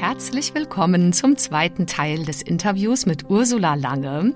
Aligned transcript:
Herzlich 0.00 0.54
willkommen 0.54 1.12
zum 1.12 1.36
zweiten 1.36 1.86
Teil 1.86 2.24
des 2.24 2.42
Interviews 2.42 3.06
mit 3.06 3.30
Ursula 3.30 3.74
Lange 3.74 4.34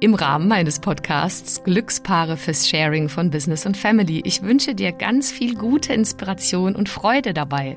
im 0.00 0.14
Rahmen 0.14 0.48
meines 0.48 0.80
Podcasts 0.80 1.64
Glückspaare 1.64 2.36
fürs 2.36 2.68
Sharing 2.68 3.08
von 3.08 3.30
Business 3.30 3.64
und 3.64 3.76
Family. 3.76 4.20
Ich 4.24 4.42
wünsche 4.42 4.74
dir 4.74 4.92
ganz 4.92 5.32
viel 5.32 5.54
gute 5.54 5.94
Inspiration 5.94 6.76
und 6.76 6.88
Freude 6.88 7.32
dabei. 7.32 7.76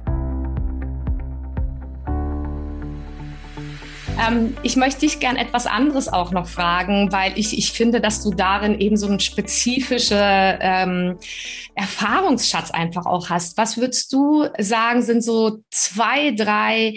Ähm, 4.19 4.57
ich 4.63 4.75
möchte 4.75 5.01
dich 5.01 5.19
gern 5.19 5.35
etwas 5.35 5.67
anderes 5.67 6.07
auch 6.07 6.31
noch 6.31 6.47
fragen, 6.47 7.11
weil 7.11 7.37
ich, 7.37 7.57
ich 7.57 7.71
finde, 7.71 8.01
dass 8.01 8.23
du 8.23 8.31
darin 8.31 8.79
eben 8.79 8.97
so 8.97 9.07
einen 9.07 9.19
spezifischen 9.19 10.17
ähm, 10.19 11.17
Erfahrungsschatz 11.75 12.71
einfach 12.71 13.05
auch 13.05 13.29
hast. 13.29 13.57
Was 13.57 13.77
würdest 13.77 14.11
du 14.13 14.47
sagen, 14.57 15.01
sind 15.01 15.23
so 15.23 15.59
zwei, 15.69 16.31
drei 16.31 16.95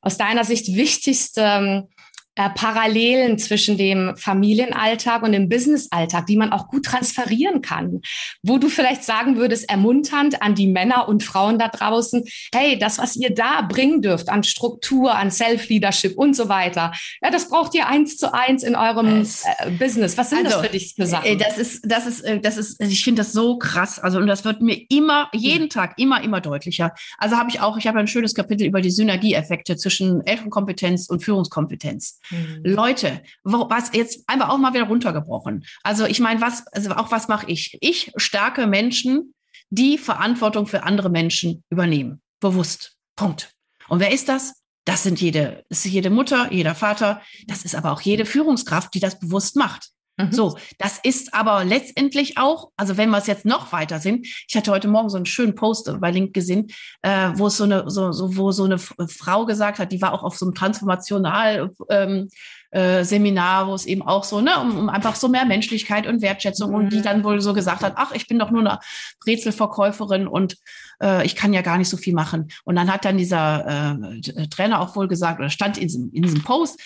aus 0.00 0.16
deiner 0.16 0.44
Sicht 0.44 0.76
wichtigste 0.76 1.88
äh, 2.36 2.50
Parallelen 2.50 3.38
zwischen 3.38 3.78
dem 3.78 4.14
Familienalltag 4.16 5.22
und 5.22 5.32
dem 5.32 5.48
Businessalltag, 5.48 6.26
die 6.26 6.36
man 6.36 6.52
auch 6.52 6.68
gut 6.68 6.84
transferieren 6.84 7.62
kann. 7.62 8.02
Wo 8.42 8.58
du 8.58 8.68
vielleicht 8.68 9.04
sagen 9.04 9.36
würdest, 9.36 9.70
ermunternd 9.70 10.42
an 10.42 10.54
die 10.54 10.66
Männer 10.66 11.08
und 11.08 11.24
Frauen 11.24 11.58
da 11.58 11.68
draußen, 11.68 12.24
hey, 12.54 12.78
das, 12.78 12.98
was 12.98 13.16
ihr 13.16 13.34
da 13.34 13.62
bringen 13.62 14.02
dürft 14.02 14.28
an 14.28 14.44
Struktur, 14.44 15.14
an 15.14 15.30
Self-Leadership 15.30 16.18
und 16.18 16.36
so 16.36 16.50
weiter, 16.50 16.92
ja, 17.22 17.30
das 17.30 17.48
braucht 17.48 17.74
ihr 17.74 17.86
eins 17.86 18.18
zu 18.18 18.34
eins 18.34 18.62
in 18.62 18.76
eurem 18.76 19.22
äh, 19.22 19.70
Business. 19.70 20.18
Was 20.18 20.28
sind 20.28 20.44
also, 20.44 20.58
das 20.58 20.66
für 20.66 20.72
dich 20.72 20.94
für 20.94 21.06
Sachen? 21.06 21.38
Das 21.38 21.56
ist, 21.56 21.84
das 21.84 22.06
ist, 22.06 22.20
äh, 22.20 22.38
das 22.38 22.58
ist, 22.58 22.82
ich 22.82 23.02
finde 23.02 23.22
das 23.22 23.32
so 23.32 23.56
krass. 23.56 23.98
Also, 23.98 24.18
und 24.18 24.26
das 24.26 24.44
wird 24.44 24.60
mir 24.60 24.78
immer, 24.90 25.30
jeden 25.32 25.70
Tag, 25.70 25.94
immer, 25.96 26.22
immer 26.22 26.42
deutlicher. 26.42 26.92
Also 27.16 27.36
habe 27.36 27.48
ich 27.48 27.60
auch, 27.60 27.78
ich 27.78 27.86
habe 27.86 27.98
ein 27.98 28.08
schönes 28.08 28.34
Kapitel 28.34 28.66
über 28.66 28.82
die 28.82 28.90
Synergieeffekte 28.90 29.76
zwischen 29.76 30.20
Elternkompetenz 30.26 31.08
und 31.08 31.24
Führungskompetenz. 31.24 32.20
Mhm. 32.30 32.62
Leute, 32.64 33.22
wo, 33.44 33.68
was 33.70 33.90
jetzt 33.94 34.24
einfach 34.28 34.48
auch 34.48 34.58
mal 34.58 34.74
wieder 34.74 34.86
runtergebrochen. 34.86 35.64
Also 35.82 36.06
ich 36.06 36.20
meine, 36.20 36.40
was, 36.40 36.66
also 36.68 36.90
auch 36.90 37.10
was 37.10 37.28
mache 37.28 37.50
ich? 37.50 37.76
Ich 37.80 38.12
stärke 38.16 38.66
Menschen, 38.66 39.34
die 39.70 39.98
Verantwortung 39.98 40.66
für 40.66 40.82
andere 40.84 41.10
Menschen 41.10 41.64
übernehmen. 41.70 42.20
Bewusst. 42.40 42.96
Punkt. 43.16 43.52
Und 43.88 44.00
wer 44.00 44.12
ist 44.12 44.28
das? 44.28 44.62
Das 44.84 45.02
sind 45.02 45.20
jede, 45.20 45.64
ist 45.68 45.84
jede 45.84 46.10
Mutter, 46.10 46.52
jeder 46.52 46.74
Vater. 46.74 47.20
Das 47.46 47.64
ist 47.64 47.74
aber 47.74 47.92
auch 47.92 48.00
jede 48.00 48.24
Führungskraft, 48.24 48.94
die 48.94 49.00
das 49.00 49.18
bewusst 49.18 49.56
macht. 49.56 49.90
Mhm. 50.16 50.32
So, 50.32 50.56
das 50.78 50.98
ist 51.02 51.34
aber 51.34 51.64
letztendlich 51.64 52.38
auch, 52.38 52.70
also 52.76 52.96
wenn 52.96 53.10
wir 53.10 53.18
es 53.18 53.26
jetzt 53.26 53.44
noch 53.44 53.72
weiter 53.72 53.98
sind, 53.98 54.26
ich 54.26 54.56
hatte 54.56 54.70
heute 54.70 54.88
Morgen 54.88 55.10
so 55.10 55.16
einen 55.16 55.26
schönen 55.26 55.54
Post 55.54 55.90
bei 56.00 56.10
Link 56.10 56.32
gesehen, 56.32 56.68
äh, 57.02 57.30
wo 57.34 57.48
es 57.48 57.58
so 57.58 57.64
eine, 57.64 57.90
so, 57.90 58.12
so, 58.12 58.36
wo 58.36 58.50
so 58.50 58.64
eine 58.64 58.78
Frau 58.78 59.44
gesagt 59.44 59.78
hat, 59.78 59.92
die 59.92 60.00
war 60.00 60.12
auch 60.12 60.22
auf 60.22 60.36
so 60.36 60.46
einem 60.46 60.54
Transformational 60.54 61.70
ähm, 61.90 62.28
äh, 62.70 63.04
Seminar, 63.04 63.68
wo 63.68 63.74
es 63.74 63.84
eben 63.84 64.02
auch 64.02 64.24
so, 64.24 64.40
ne, 64.40 64.58
um, 64.58 64.78
um 64.78 64.88
einfach 64.88 65.16
so 65.16 65.28
mehr 65.28 65.44
Menschlichkeit 65.44 66.06
und 66.06 66.22
Wertschätzung 66.22 66.70
mhm. 66.70 66.76
und 66.76 66.92
die 66.92 66.98
mhm. 66.98 67.02
dann 67.02 67.24
wohl 67.24 67.40
so 67.42 67.52
gesagt 67.52 67.82
hat, 67.82 67.94
ach, 67.96 68.12
ich 68.12 68.26
bin 68.26 68.38
doch 68.38 68.50
nur 68.50 68.60
eine 68.60 68.78
Brezelverkäuferin 69.20 70.26
und 70.26 70.56
äh, 71.02 71.26
ich 71.26 71.36
kann 71.36 71.52
ja 71.52 71.60
gar 71.60 71.76
nicht 71.76 71.90
so 71.90 71.98
viel 71.98 72.14
machen. 72.14 72.48
Und 72.64 72.76
dann 72.76 72.90
hat 72.90 73.04
dann 73.04 73.18
dieser 73.18 73.98
äh, 73.98 74.48
Trainer 74.48 74.80
auch 74.80 74.96
wohl 74.96 75.08
gesagt, 75.08 75.40
oder 75.40 75.50
stand 75.50 75.76
in 75.76 75.88
diesem, 75.88 76.10
in 76.12 76.22
diesem 76.22 76.42
Post, 76.42 76.80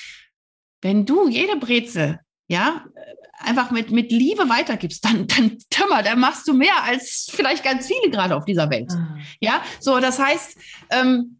wenn 0.83 1.07
du 1.07 1.29
jede 1.29 1.57
Brezel 1.57 2.19
ja, 2.51 2.85
einfach 3.39 3.71
mit, 3.71 3.91
mit 3.93 4.11
Liebe 4.11 4.49
weitergibst, 4.49 5.05
dann, 5.05 5.27
dann 5.29 5.59
Timmer, 5.71 6.03
dann 6.03 6.19
machst 6.19 6.49
du 6.49 6.53
mehr 6.53 6.83
als 6.83 7.29
vielleicht 7.31 7.63
ganz 7.63 7.87
viele 7.87 8.11
gerade 8.11 8.37
auf 8.37 8.45
dieser 8.45 8.69
Welt. 8.71 8.91
Ah. 8.91 9.17
Ja, 9.41 9.63
so, 9.79 10.01
das 10.01 10.19
heißt, 10.19 10.59
ähm, 10.91 11.39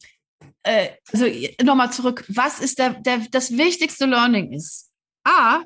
äh, 0.63 0.91
also 1.13 1.27
nochmal 1.63 1.93
zurück, 1.93 2.25
was 2.29 2.61
ist 2.61 2.79
der, 2.79 2.95
der, 2.95 3.27
das 3.31 3.57
wichtigste 3.57 4.07
Learning 4.07 4.53
ist? 4.53 4.91
A, 5.25 5.63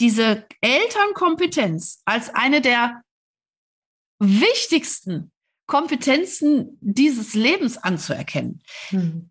diese 0.00 0.46
Elternkompetenz 0.60 2.02
als 2.04 2.32
eine 2.32 2.60
der 2.60 3.02
wichtigsten 4.20 5.32
Kompetenzen 5.66 6.78
dieses 6.80 7.34
Lebens 7.34 7.76
anzuerkennen. 7.76 8.62
Hm. 8.90 9.30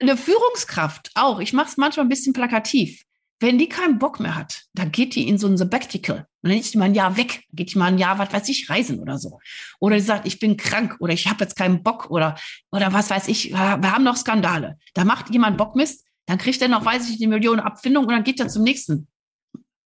Eine 0.00 0.16
Führungskraft 0.16 1.10
auch, 1.14 1.40
ich 1.40 1.52
mache 1.52 1.68
es 1.68 1.76
manchmal 1.76 2.06
ein 2.06 2.08
bisschen 2.08 2.32
plakativ, 2.32 3.04
wenn 3.44 3.58
die 3.58 3.68
keinen 3.68 3.98
Bock 3.98 4.20
mehr 4.20 4.34
hat, 4.34 4.64
dann 4.72 4.90
geht 4.90 5.14
die 5.14 5.28
in 5.28 5.38
so 5.38 5.46
ein 5.46 5.58
Sabbatical. 5.58 6.26
Und 6.42 6.50
dann 6.50 6.58
ist 6.58 6.72
die 6.72 6.78
mal 6.78 6.86
ein 6.86 6.94
Jahr 6.94 7.16
weg, 7.16 7.44
geht 7.52 7.74
die 7.74 7.78
mal 7.78 7.86
ein 7.86 7.98
Jahr, 7.98 8.18
was 8.18 8.32
weiß 8.32 8.48
ich, 8.48 8.70
reisen 8.70 9.00
oder 9.00 9.18
so. 9.18 9.38
Oder 9.80 9.96
die 9.96 10.02
sagt, 10.02 10.26
ich 10.26 10.38
bin 10.38 10.56
krank 10.56 10.96
oder 11.00 11.12
ich 11.12 11.26
habe 11.26 11.44
jetzt 11.44 11.56
keinen 11.56 11.82
Bock 11.82 12.10
oder, 12.10 12.36
oder 12.72 12.92
was 12.92 13.10
weiß 13.10 13.28
ich, 13.28 13.52
wir 13.52 13.58
haben 13.58 14.04
noch 14.04 14.16
Skandale. 14.16 14.78
Da 14.94 15.04
macht 15.04 15.30
jemand 15.30 15.58
Bockmist, 15.58 16.06
dann 16.26 16.38
kriegt 16.38 16.60
er 16.62 16.68
noch, 16.68 16.84
weiß 16.84 17.10
ich, 17.10 17.18
die 17.18 17.26
Millionen 17.26 17.60
Abfindung 17.60 18.04
und 18.04 18.12
dann 18.12 18.24
geht 18.24 18.40
er 18.40 18.48
zum 18.48 18.62
nächsten, 18.62 19.08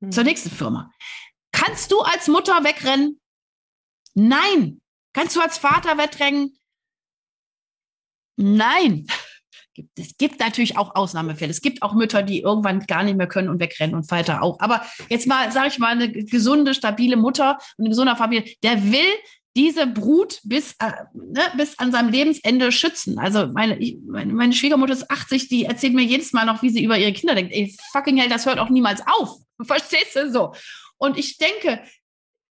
hm. 0.01 0.13
zur 0.13 0.25
nächsten 0.25 0.51
Firma. 0.51 0.93
Kannst 1.51 1.91
du 1.91 2.01
als 2.01 2.29
Mutter 2.29 2.63
wegrennen? 2.63 3.21
Nein. 4.15 4.81
Kannst 5.13 5.35
du 5.35 5.41
als 5.41 5.59
Vater 5.59 5.99
wegrennen? 5.99 6.57
Nein 8.37 9.07
gibt. 9.79 9.99
Es 9.99 10.17
gibt 10.17 10.41
natürlich 10.41 10.77
auch 10.77 10.95
Ausnahmefälle. 10.95 11.51
Es 11.51 11.61
gibt 11.61 11.83
auch 11.83 11.95
Mütter, 11.95 12.23
die 12.23 12.41
irgendwann 12.41 12.81
gar 12.87 13.05
nicht 13.05 13.17
mehr 13.17 13.29
können 13.29 13.49
und 13.49 13.61
wegrennen 13.61 13.95
und 13.95 14.09
Vater 14.09 14.43
auch. 14.43 14.59
Aber 14.61 14.85
jetzt 15.09 15.27
mal, 15.27 15.51
sage 15.53 15.69
ich 15.69 15.79
mal, 15.79 15.93
eine 15.93 16.11
gesunde, 16.11 16.75
stabile 16.75 17.17
Mutter 17.17 17.59
und 17.77 17.85
eine 17.85 17.91
gesunde 17.91 18.17
Familie, 18.17 18.53
der 18.63 18.83
will 18.93 19.07
diese 19.57 19.87
Brut 19.87 20.41
bis, 20.45 20.73
äh, 20.79 20.93
ne, 21.15 21.43
bis 21.57 21.79
an 21.79 21.93
seinem 21.93 22.11
Lebensende 22.11 22.71
schützen. 22.73 23.19
Also 23.19 23.47
meine, 23.49 23.79
ich, 23.79 23.97
meine, 24.07 24.33
meine, 24.33 24.53
Schwiegermutter 24.53 24.93
ist 24.93 25.11
80, 25.11 25.49
die 25.49 25.65
erzählt 25.65 25.95
mir 25.95 26.05
jedes 26.05 26.33
Mal 26.33 26.45
noch, 26.45 26.63
wie 26.63 26.71
sie 26.71 26.85
über 26.85 26.99
ihre 26.99 27.13
Kinder 27.13 27.35
denkt. 27.35 27.53
Ey, 27.53 27.75
fucking 27.93 28.17
hell, 28.17 28.29
das 28.29 28.47
hört 28.47 28.59
auch 28.59 28.69
niemals 28.69 29.03
auf. 29.07 29.39
Verstehst 29.65 30.17
du 30.17 30.31
so? 30.31 30.55
Und 30.99 31.19
ich 31.19 31.39
denke, 31.39 31.83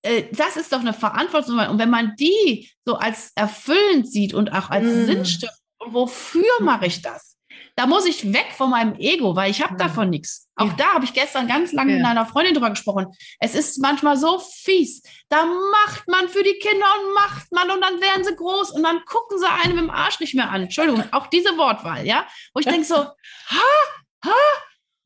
äh, 0.04 0.24
das 0.32 0.58
ist 0.58 0.74
doch 0.74 0.80
eine 0.80 0.94
Verantwortung. 0.94 1.60
Und 1.60 1.80
wenn 1.80 1.90
man 1.90 2.16
die 2.18 2.70
so 2.86 2.96
als 2.96 3.32
erfüllend 3.36 4.12
sieht 4.12 4.34
und 4.34 4.52
auch 4.52 4.70
als 4.70 4.86
mm. 4.86 5.06
Sinnstift 5.06 5.61
und 5.82 5.94
wofür 5.94 6.62
mache 6.62 6.86
ich 6.86 7.02
das? 7.02 7.38
Da 7.76 7.88
muss 7.88 8.06
ich 8.06 8.34
weg 8.34 8.48
von 8.56 8.70
meinem 8.70 8.96
Ego, 8.96 9.36
weil 9.36 9.50
ich 9.50 9.62
habe 9.62 9.76
davon 9.76 10.10
nichts. 10.10 10.50
Auch 10.56 10.68
ja. 10.68 10.74
da 10.78 10.94
habe 10.94 11.06
ich 11.06 11.14
gestern 11.14 11.48
ganz 11.48 11.72
lange 11.72 11.94
ja. 11.94 11.98
mit 11.98 12.06
einer 12.06 12.26
Freundin 12.26 12.54
drüber 12.54 12.70
gesprochen. 12.70 13.08
Es 13.40 13.56
ist 13.56 13.82
manchmal 13.82 14.18
so 14.18 14.40
fies. 14.40 15.02
Da 15.30 15.46
macht 15.46 16.08
man 16.08 16.28
für 16.30 16.44
die 16.44 16.60
Kinder 16.60 16.86
und 17.00 17.14
macht 17.14 17.52
man 17.52 17.72
und 17.72 17.82
dann 17.82 18.02
werden 18.02 18.24
sie 18.24 18.36
groß 18.36 18.72
und 18.72 18.84
dann 18.84 19.04
gucken 19.06 19.38
sie 19.40 19.48
einem 19.48 19.78
im 19.78 19.90
Arsch 19.90 20.20
nicht 20.20 20.36
mehr 20.36 20.50
an. 20.50 20.64
Entschuldigung, 20.64 21.04
auch 21.12 21.28
diese 21.28 21.58
Wortwahl, 21.58 22.06
ja? 22.06 22.26
Wo 22.54 22.60
ich 22.60 22.66
denke 22.66 22.86
so, 22.86 22.96
ha, 22.96 23.70
ha. 24.26 24.32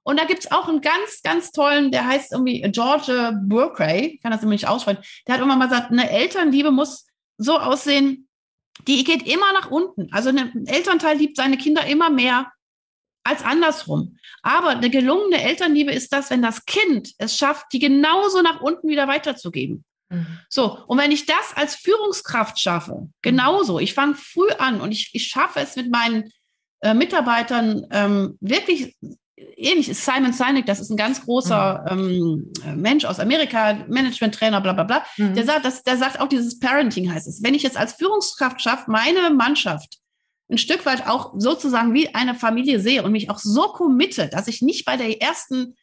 Und 0.04 0.20
da 0.20 0.26
gibt 0.26 0.44
es 0.44 0.52
auch 0.52 0.68
einen 0.68 0.82
ganz, 0.82 1.22
ganz 1.24 1.52
tollen, 1.52 1.92
der 1.92 2.06
heißt 2.06 2.32
irgendwie 2.32 2.62
George 2.72 3.34
Burkray, 3.48 4.16
ich 4.16 4.22
kann 4.22 4.32
das 4.32 4.44
immer 4.44 4.52
nicht 4.52 4.68
aussprechen. 4.68 5.04
Der 5.28 5.34
hat 5.34 5.40
irgendwann 5.40 5.60
mal 5.60 5.68
gesagt, 5.68 5.92
eine 5.92 6.10
Elternliebe 6.10 6.70
muss 6.72 7.08
so 7.38 7.58
aussehen, 7.58 8.28
die 8.88 9.04
geht 9.04 9.28
immer 9.28 9.54
nach 9.54 9.72
unten. 9.72 10.12
Also 10.12 10.30
ein 10.30 10.66
Elternteil 10.68 11.18
liebt 11.18 11.38
seine 11.38 11.58
Kinder 11.58 11.86
immer 11.86 12.10
mehr 12.10 12.52
als 13.24 13.44
andersrum. 13.44 14.18
Aber 14.44 14.70
eine 14.70 14.90
gelungene 14.90 15.42
Elternliebe 15.42 15.92
ist 15.92 16.14
das, 16.14 16.30
wenn 16.30 16.42
das 16.42 16.66
Kind 16.66 17.14
es 17.18 17.38
schafft, 17.38 17.66
die 17.74 17.80
genauso 17.80 18.42
nach 18.42 18.62
unten 18.62 18.88
wieder 18.88 19.08
weiterzugeben. 19.08 19.84
Mhm. 20.10 20.40
So, 20.50 20.78
und 20.86 21.00
wenn 21.00 21.12
ich 21.12 21.26
das 21.26 21.54
als 21.56 21.76
Führungskraft 21.76 22.60
schaffe, 22.60 23.10
genauso, 23.22 23.80
ich 23.80 23.94
fange 23.94 24.16
früh 24.16 24.50
an 24.60 24.82
und 24.82 24.92
ich, 24.92 25.10
ich 25.14 25.28
schaffe 25.28 25.60
es 25.60 25.76
mit 25.76 25.90
meinen 25.90 26.32
äh, 26.82 26.94
Mitarbeitern 26.94 27.88
ähm, 27.92 28.38
wirklich 28.42 28.96
ähnlich 29.38 29.90
ist 29.90 30.06
Simon 30.06 30.34
Sinek, 30.34 30.66
das 30.66 30.80
ist 30.80 30.90
ein 30.90 30.98
ganz 30.98 31.24
großer 31.24 31.96
mhm. 31.96 32.52
ähm, 32.66 32.82
Mensch 32.82 33.06
aus 33.06 33.20
Amerika, 33.20 33.74
Management-Trainer, 33.88 34.62
bla 34.62 34.74
bla 34.74 34.84
bla. 34.84 35.06
Mhm. 35.18 35.36
Der 35.36 35.46
sagt, 35.46 35.66
das, 35.66 35.84
der 35.84 35.98
sagt 35.98 36.20
auch 36.20 36.28
dieses 36.28 36.60
Parenting 36.60 37.12
heißt 37.12 37.28
es. 37.28 37.44
Wenn 37.44 37.54
ich 37.54 37.64
jetzt 37.64 37.78
als 37.78 37.94
Führungskraft 37.94 38.62
schaffe, 38.62 38.90
meine 38.90 39.30
Mannschaft 39.32 40.00
ein 40.50 40.58
Stück 40.58 40.86
weit 40.86 41.08
auch 41.08 41.34
sozusagen 41.38 41.94
wie 41.94 42.14
eine 42.14 42.36
Familie 42.36 42.80
sehe 42.80 43.04
und 43.04 43.12
mich 43.12 43.30
auch 43.30 43.40
so 43.40 43.64
committe, 43.70 44.30
dass 44.30 44.48
ich 44.48 44.62
nicht 44.62 44.86
bei 44.86 44.96
der 44.96 45.22
ersten 45.22 45.76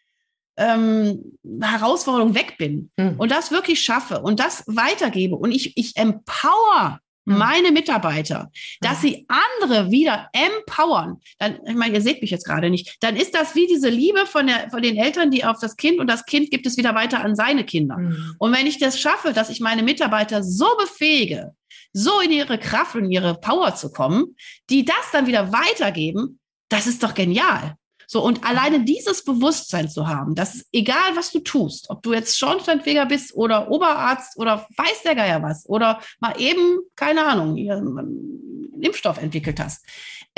ähm, 0.57 1.39
Herausforderung 1.61 2.35
weg 2.35 2.57
bin 2.59 2.91
mhm. 2.97 3.17
und 3.19 3.31
das 3.31 3.51
wirklich 3.51 3.83
schaffe 3.83 4.21
und 4.21 4.39
das 4.39 4.65
weitergebe 4.67 5.37
und 5.37 5.51
ich, 5.51 5.77
ich 5.77 5.97
empower. 5.97 7.01
Meine 7.25 7.73
Mitarbeiter, 7.73 8.51
dass 8.81 9.01
sie 9.01 9.27
andere 9.29 9.91
wieder 9.91 10.29
empowern, 10.33 11.21
dann, 11.39 11.59
ich 11.67 11.75
meine, 11.75 11.95
ihr 11.95 12.03
seht 12.03 12.21
mich 12.21 12.31
jetzt 12.31 12.45
gerade 12.45 12.71
nicht, 12.71 12.97
dann 13.01 13.17
ist 13.17 13.35
das 13.35 13.55
wie 13.55 13.67
diese 13.67 13.89
Liebe 13.89 14.27
von, 14.27 14.47
der, 14.47 14.71
von 14.71 14.83
den 14.83 14.97
Eltern, 14.97 15.31
die 15.31 15.45
auf 15.45 15.59
das 15.61 15.77
Kind 15.77 16.01
und 16.01 16.09
das 16.09 16.25
Kind 16.25 16.51
gibt 16.51 16.67
es 16.67 16.77
wieder 16.77 16.95
weiter 16.95 17.25
an 17.25 17.37
seine 17.37 17.65
Kinder. 17.65 17.99
Mhm. 17.99 18.35
Und 18.39 18.53
wenn 18.53 18.67
ich 18.67 18.79
das 18.79 19.01
schaffe, 19.01 19.33
dass 19.33 19.51
ich 19.51 19.61
meine 19.61 19.83
Mitarbeiter 19.83 20.43
so 20.43 20.67
befähige, 20.79 21.55
so 21.93 22.21
in 22.21 22.33
ihre 22.33 22.59
Kraft 22.59 22.97
und 22.97 23.11
ihre 23.11 23.35
Power 23.35 23.75
zu 23.75 23.93
kommen, 23.93 24.37
die 24.71 24.85
das 24.85 25.11
dann 25.13 25.27
wieder 25.27 25.53
weitergeben, 25.53 26.41
das 26.69 26.87
ist 26.87 27.03
doch 27.03 27.15
genial. 27.15 27.77
So, 28.13 28.23
und 28.23 28.45
alleine 28.45 28.85
dieses 28.85 29.25
Bewusstsein 29.25 29.89
zu 29.89 30.07
haben, 30.07 30.35
dass 30.35 30.67
egal 30.71 31.17
was 31.17 31.33
du 31.33 31.39
tust, 31.39 31.89
ob 31.89 32.03
du 32.03 32.13
jetzt 32.13 32.39
Schornsteinfeger 32.39 33.07
bist 33.07 33.33
oder 33.33 33.71
Oberarzt 33.71 34.37
oder 34.37 34.69
weiß 34.77 35.03
der 35.03 35.15
Geier 35.15 35.43
was 35.43 35.67
oder 35.67 35.99
mal 36.21 36.39
eben, 36.39 36.81
keine 36.95 37.25
Ahnung, 37.25 37.57
einen 37.57 38.83
Impfstoff 38.83 39.17
entwickelt 39.17 39.59
hast. 39.61 39.87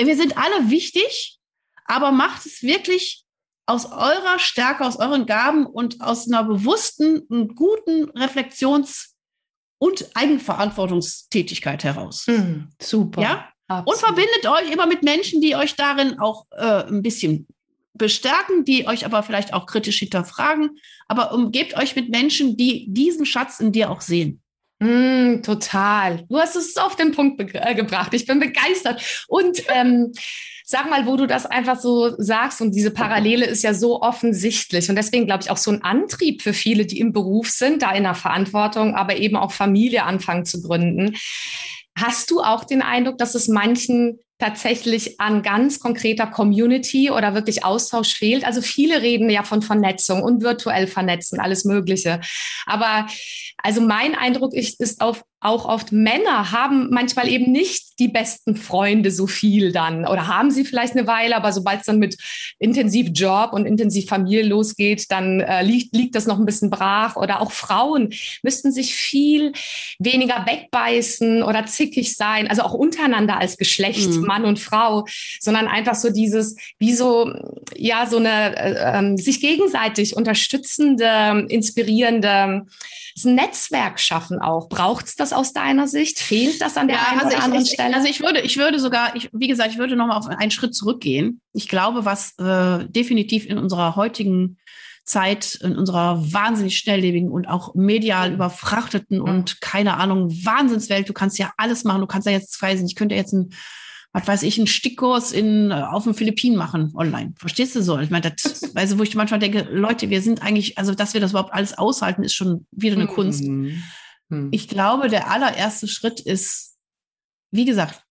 Wir 0.01 0.15
sind 0.15 0.37
alle 0.37 0.69
wichtig, 0.69 1.37
aber 1.83 2.13
macht 2.13 2.45
es 2.45 2.63
wirklich 2.63 3.25
aus 3.65 3.91
eurer 3.91 4.39
Stärke, 4.39 4.85
aus 4.85 4.95
euren 4.95 5.25
Gaben 5.25 5.65
und 5.65 5.99
aus 5.99 6.29
einer 6.29 6.45
bewussten 6.45 7.23
und 7.23 7.57
guten 7.57 8.09
Reflexions- 8.11 9.15
und 9.79 10.15
Eigenverantwortungstätigkeit 10.15 11.83
heraus. 11.83 12.25
Mm, 12.27 12.69
super. 12.81 13.21
Ja? 13.21 13.49
Absolut. 13.67 13.87
Und 13.87 13.99
verbindet 13.99 14.45
euch 14.45 14.71
immer 14.71 14.85
mit 14.85 15.03
Menschen, 15.03 15.41
die 15.41 15.57
euch 15.57 15.75
darin 15.75 16.19
auch 16.19 16.45
äh, 16.51 16.85
ein 16.85 17.01
bisschen 17.01 17.47
bestärken, 17.97 18.65
die 18.65 18.87
euch 18.87 19.05
aber 19.05 19.23
vielleicht 19.23 19.53
auch 19.53 19.65
kritisch 19.65 19.99
hinterfragen. 19.99 20.77
Aber 21.07 21.33
umgebt 21.33 21.75
euch 21.77 21.95
mit 21.95 22.09
Menschen, 22.09 22.57
die 22.57 22.87
diesen 22.89 23.25
Schatz 23.25 23.59
in 23.59 23.71
dir 23.71 23.89
auch 23.89 24.01
sehen. 24.01 24.41
Mm, 24.79 25.41
total. 25.41 26.25
Du 26.29 26.37
hast 26.37 26.55
es 26.55 26.75
auf 26.77 26.95
den 26.95 27.11
Punkt 27.11 27.41
äh, 27.55 27.75
gebracht. 27.75 28.13
Ich 28.13 28.25
bin 28.25 28.39
begeistert. 28.39 29.25
Und 29.27 29.63
ähm, 29.73 30.11
sag 30.65 30.89
mal, 30.89 31.05
wo 31.05 31.15
du 31.15 31.27
das 31.27 31.45
einfach 31.45 31.79
so 31.79 32.13
sagst 32.17 32.59
und 32.59 32.71
diese 32.71 32.91
Parallele 32.91 33.45
ist 33.45 33.63
ja 33.63 33.73
so 33.73 34.01
offensichtlich 34.01 34.89
und 34.89 34.95
deswegen 34.95 35.27
glaube 35.27 35.43
ich 35.43 35.51
auch 35.51 35.57
so 35.57 35.69
ein 35.69 35.83
Antrieb 35.83 36.41
für 36.41 36.53
viele, 36.53 36.87
die 36.87 36.99
im 36.99 37.13
Beruf 37.13 37.51
sind, 37.51 37.83
da 37.83 37.91
in 37.91 38.03
der 38.03 38.15
Verantwortung, 38.15 38.95
aber 38.95 39.15
eben 39.17 39.35
auch 39.35 39.51
Familie 39.51 40.03
anfangen 40.03 40.43
zu 40.43 40.63
gründen. 40.63 41.15
Hast 41.95 42.31
du 42.31 42.41
auch 42.41 42.65
den 42.65 42.81
Eindruck, 42.81 43.19
dass 43.19 43.35
es 43.35 43.47
manchen 43.47 44.19
tatsächlich 44.37 45.19
an 45.19 45.43
ganz 45.43 45.79
konkreter 45.79 46.27
Community 46.27 47.09
oder 47.09 47.33
wirklich 47.33 47.63
Austausch 47.63 48.13
fehlt. 48.13 48.45
Also 48.45 48.61
viele 48.61 49.01
reden 49.01 49.29
ja 49.29 49.43
von 49.43 49.61
Vernetzung 49.61 50.23
und 50.23 50.41
virtuell 50.41 50.87
vernetzen, 50.87 51.39
alles 51.39 51.63
Mögliche. 51.63 52.19
Aber 52.65 53.07
also 53.57 53.81
mein 53.81 54.15
Eindruck 54.15 54.53
ist, 54.53 54.81
ist 54.81 55.01
auf 55.01 55.23
auch 55.45 55.65
oft 55.65 55.91
Männer 55.91 56.51
haben 56.51 56.89
manchmal 56.89 57.29
eben 57.29 57.51
nicht 57.51 57.99
die 57.99 58.07
besten 58.07 58.55
Freunde 58.55 59.11
so 59.11 59.27
viel 59.27 59.71
dann 59.71 60.07
oder 60.07 60.27
haben 60.27 60.51
sie 60.51 60.65
vielleicht 60.65 60.93
eine 60.95 61.07
Weile, 61.07 61.35
aber 61.35 61.53
sobald 61.53 61.81
es 61.81 61.85
dann 61.85 61.99
mit 61.99 62.17
intensiv 62.59 63.09
Job 63.13 63.53
und 63.53 63.65
intensiv 63.65 64.07
Familie 64.07 64.43
losgeht, 64.43 65.11
dann 65.11 65.39
äh, 65.39 65.63
liegt, 65.63 65.95
liegt 65.95 66.15
das 66.15 66.25
noch 66.25 66.39
ein 66.39 66.45
bisschen 66.45 66.69
brach 66.69 67.15
oder 67.15 67.41
auch 67.41 67.51
Frauen 67.51 68.09
müssten 68.41 68.71
sich 68.71 68.95
viel 68.95 69.53
weniger 69.99 70.45
wegbeißen 70.47 71.43
oder 71.43 71.65
zickig 71.65 72.15
sein, 72.15 72.47
also 72.47 72.63
auch 72.63 72.73
untereinander 72.73 73.37
als 73.37 73.57
Geschlecht, 73.57 74.09
mhm. 74.09 74.21
Mann 74.25 74.45
und 74.45 74.59
Frau, 74.59 75.05
sondern 75.39 75.67
einfach 75.67 75.95
so 75.95 76.09
dieses, 76.09 76.55
wie 76.79 76.93
so, 76.93 77.31
ja, 77.75 78.07
so 78.07 78.17
eine 78.17 78.57
äh, 78.57 78.97
ähm, 78.97 79.17
sich 79.17 79.41
gegenseitig 79.41 80.15
unterstützende, 80.15 81.45
inspirierende 81.49 82.65
Netzwerk 83.23 83.99
schaffen 83.99 84.39
auch. 84.39 84.67
Braucht 84.67 85.05
es 85.05 85.15
das 85.15 85.31
aus 85.35 85.53
deiner 85.53 85.87
Sicht? 85.87 86.19
Fehlt 86.19 86.61
das 86.61 86.77
an 86.77 86.87
der 86.87 86.97
ja, 86.97 87.03
einen 87.09 87.19
also 87.19 87.27
oder 87.27 87.37
ich, 87.37 87.43
anderen 87.43 87.65
ich, 87.65 87.71
Stelle? 87.71 87.95
Also 87.95 88.07
ich 88.07 88.21
würde, 88.21 88.41
ich 88.41 88.57
würde 88.57 88.79
sogar, 88.79 89.15
ich, 89.15 89.29
wie 89.33 89.47
gesagt, 89.47 89.71
ich 89.71 89.77
würde 89.77 89.95
noch 89.95 90.07
mal 90.07 90.17
auf 90.17 90.27
einen 90.27 90.51
Schritt 90.51 90.75
zurückgehen. 90.75 91.41
Ich 91.53 91.67
glaube, 91.67 92.05
was 92.05 92.37
äh, 92.39 92.85
definitiv 92.89 93.45
in 93.45 93.57
unserer 93.57 93.95
heutigen 93.95 94.57
Zeit, 95.03 95.59
in 95.61 95.75
unserer 95.75 96.33
wahnsinnig 96.33 96.77
schnelllebigen 96.77 97.29
und 97.29 97.47
auch 97.47 97.75
medial 97.75 98.33
überfrachteten 98.33 99.19
mhm. 99.19 99.23
und 99.23 99.61
keine 99.61 99.97
Ahnung, 99.97 100.31
Wahnsinnswelt, 100.31 101.07
du 101.07 101.13
kannst 101.13 101.37
ja 101.37 101.53
alles 101.57 101.83
machen. 101.83 102.01
Du 102.01 102.07
kannst 102.07 102.25
ja 102.25 102.33
jetzt, 102.33 102.59
weiß 102.61 102.81
ich 102.81 102.95
könnte 102.95 103.15
jetzt 103.15 103.33
ein 103.33 103.51
was 104.15 104.27
weiß 104.29 104.43
ich, 104.43 104.57
einen 104.57 104.67
Stickkurs 104.67 105.33
in, 105.33 105.71
äh, 105.71 105.73
auf 105.73 106.05
den 106.05 106.13
Philippinen 106.13 106.55
machen 106.55 106.93
online. 106.95 107.33
Verstehst 107.37 107.75
du 107.75 107.81
so? 107.81 107.99
Ich 107.99 108.09
meine, 108.09 108.31
das, 108.31 108.61
also, 108.75 108.97
wo 108.97 109.03
ich 109.03 109.13
manchmal 109.13 109.41
denke, 109.41 109.67
Leute, 109.69 110.09
wir 110.09 110.21
sind 110.21 110.41
eigentlich, 110.41 110.77
also, 110.77 110.95
dass 110.95 111.13
wir 111.13 111.19
das 111.19 111.31
überhaupt 111.31 111.53
alles 111.53 111.77
aushalten, 111.77 112.23
ist 112.23 112.33
schon 112.33 112.65
wieder 112.71 112.95
eine 112.95 113.05
mhm. 113.05 113.09
Kunst. 113.09 113.43
Mhm. 114.29 114.49
Ich 114.51 114.67
glaube, 114.67 115.07
der 115.07 115.29
allererste 115.29 115.87
Schritt 115.87 116.19
ist, 116.19 116.77
wie 117.51 117.65
gesagt, 117.65 118.03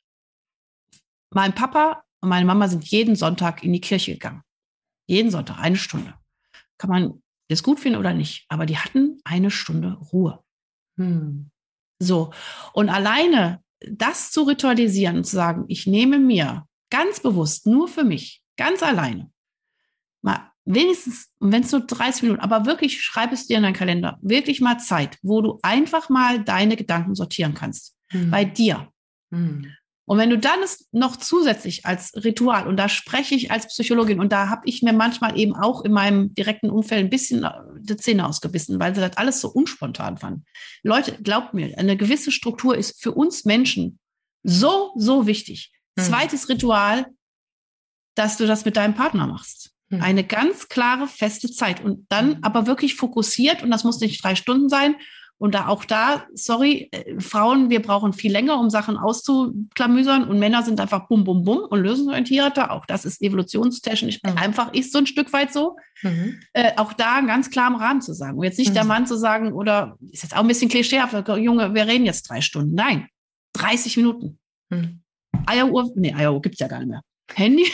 mein 1.31 1.55
Papa 1.55 2.05
und 2.21 2.29
meine 2.29 2.47
Mama 2.47 2.69
sind 2.69 2.85
jeden 2.85 3.17
Sonntag 3.17 3.63
in 3.63 3.73
die 3.73 3.81
Kirche 3.81 4.13
gegangen. 4.13 4.43
Jeden 5.07 5.31
Sonntag, 5.31 5.59
eine 5.59 5.77
Stunde. 5.77 6.15
Kann 6.79 6.91
man 6.91 7.23
das 7.49 7.63
gut 7.63 7.81
finden 7.81 7.99
oder 7.99 8.15
nicht, 8.15 8.47
aber 8.49 8.67
die 8.67 8.79
hatten 8.79 9.21
eine 9.25 9.51
Stunde 9.51 9.95
Ruhe. 10.13 10.43
Mhm. 10.97 11.51
So. 11.99 12.33
Und 12.73 12.89
alleine 12.89 13.63
das 13.81 14.31
zu 14.31 14.45
ritualisieren 14.45 15.19
und 15.19 15.25
zu 15.25 15.37
sagen, 15.37 15.65
ich 15.69 15.87
nehme 15.87 16.19
mir 16.19 16.67
ganz 16.91 17.21
bewusst, 17.21 17.67
nur 17.67 17.89
für 17.89 18.05
mich, 18.05 18.43
ganz 18.57 18.83
alleine, 18.83 19.31
mal 20.23 20.54
wenigstens, 20.65 21.29
wenn 21.41 21.63
es 21.63 21.73
nur 21.73 21.83
30 21.83 22.23
Minuten, 22.23 22.41
aber 22.41 22.67
wirklich 22.67 23.03
schreib 23.03 23.33
es 23.33 23.47
dir 23.47 23.59
in 23.59 23.63
deinen 23.63 23.75
Kalender, 23.75 24.19
wirklich 24.23 24.61
mal 24.61 24.79
Zeit, 24.79 25.19
wo 25.23 25.41
du 25.41 25.59
einfach 25.63 26.09
mal 26.09 26.43
deine 26.43 26.77
Gedanken 26.77 27.15
sortieren 27.15 27.55
kannst. 27.55 27.95
Mhm. 28.13 28.31
Bei 28.31 28.45
dir. 28.45 28.89
Mhm. 29.31 29.73
Und 30.07 30.19
wenn 30.19 30.29
du 30.29 30.39
dann 30.39 30.63
es 30.63 30.87
noch 30.93 31.17
zusätzlich 31.17 31.87
als 31.87 32.13
Ritual, 32.15 32.67
und 32.67 32.77
da 32.77 32.91
spreche 32.91 33.35
ich 33.35 33.51
als 33.51 33.69
Psychologin, 33.69 34.21
und 34.21 34.33
da 34.33 34.51
habe 34.51 34.63
ich 34.67 34.83
mir 34.83 34.93
manchmal 34.93 35.39
eben 35.39 35.55
auch 35.55 35.83
in 35.83 35.93
meinem 35.93 36.35
direkten 36.35 36.69
Umfeld 36.69 37.05
ein 37.05 37.11
bisschen 37.11 37.45
äh, 37.45 37.51
die 37.79 37.97
Zähne 37.97 38.27
ausgebissen, 38.27 38.79
weil 38.79 38.95
sie 38.95 39.01
das 39.01 39.17
alles 39.17 39.41
so 39.41 39.49
unspontan 39.49 40.19
fanden. 40.19 40.45
Leute, 40.83 41.17
glaubt 41.23 41.55
mir, 41.55 41.79
eine 41.79 41.97
gewisse 41.97 42.33
Struktur 42.33 42.77
ist 42.77 43.03
für 43.03 43.13
uns 43.13 43.45
Menschen 43.47 43.99
so, 44.43 44.93
so 44.97 45.27
wichtig. 45.27 45.73
Mhm. 45.97 46.03
Zweites 46.03 46.49
Ritual, 46.51 47.07
dass 48.15 48.37
du 48.37 48.47
das 48.47 48.67
mit 48.67 48.77
deinem 48.77 48.95
Partner 48.95 49.27
machst. 49.27 49.74
Mhm. 49.97 50.03
Eine 50.03 50.25
ganz 50.25 50.69
klare, 50.69 51.07
feste 51.07 51.51
Zeit 51.51 51.83
und 51.83 52.07
dann 52.09 52.37
hm. 52.37 52.39
aber 52.43 52.67
wirklich 52.67 52.97
fokussiert, 52.97 53.63
und 53.63 53.71
das 53.71 53.85
muss 53.85 54.01
nicht 54.01 54.23
drei 54.23 54.35
Stunden 54.35 54.69
sein, 54.69 54.97
und 55.37 55.55
da 55.55 55.67
auch 55.67 55.85
da, 55.85 56.27
sorry, 56.33 56.89
äh, 56.93 57.21
Frauen, 57.21 57.69
wir 57.69 57.83
brauchen 57.83 58.13
viel 58.13 58.31
länger, 58.31 58.59
um 58.59 58.71
Sachen 58.71 58.97
auszuklamüsern 58.97 60.25
und 60.29 60.39
Männer 60.39 60.63
sind 60.63 60.81
einfach 60.81 61.09
bum, 61.09 61.25
bum, 61.25 61.43
bum 61.43 61.59
und 61.59 61.81
lösungsorientierter. 61.81 62.71
Auch 62.71 62.87
das 62.87 63.05
ist 63.05 63.21
evolutionstechnisch 63.21 64.21
mhm. 64.23 64.39
einfach 64.39 64.73
ist 64.73 64.93
so 64.93 64.99
ein 64.99 65.07
Stück 65.07 65.33
weit 65.33 65.53
so. 65.53 65.77
Mhm. 66.03 66.41
Äh, 66.53 66.73
auch 66.77 66.93
da 66.93 67.21
ganz 67.23 67.51
klar 67.51 67.69
im 67.69 67.75
Rahmen 67.75 68.01
zu 68.01 68.15
sagen. 68.15 68.39
Und 68.39 68.45
jetzt 68.45 68.59
nicht 68.59 68.71
mhm. 68.71 68.75
der 68.75 68.85
Mann 68.85 69.07
zu 69.07 69.19
sagen, 69.19 69.53
oder 69.53 69.99
ist 70.11 70.23
jetzt 70.23 70.35
auch 70.35 70.41
ein 70.41 70.49
bisschen 70.49 70.71
klischeehaft, 70.71 71.15
Junge, 71.37 71.75
wir 71.75 71.87
reden 71.87 72.07
jetzt 72.07 72.31
drei 72.31 72.41
Stunden. 72.41 72.75
Nein, 72.75 73.09
30 73.55 73.97
Minuten. 73.97 74.39
Mhm. 74.71 75.03
Eieruhr, 75.47 75.91
nee, 75.97 76.15
Eieruhr 76.15 76.41
gibt 76.41 76.55
es 76.55 76.61
ja 76.61 76.69
gar 76.69 76.79
nicht 76.79 76.89
mehr. 76.89 77.03
Handy. 77.35 77.67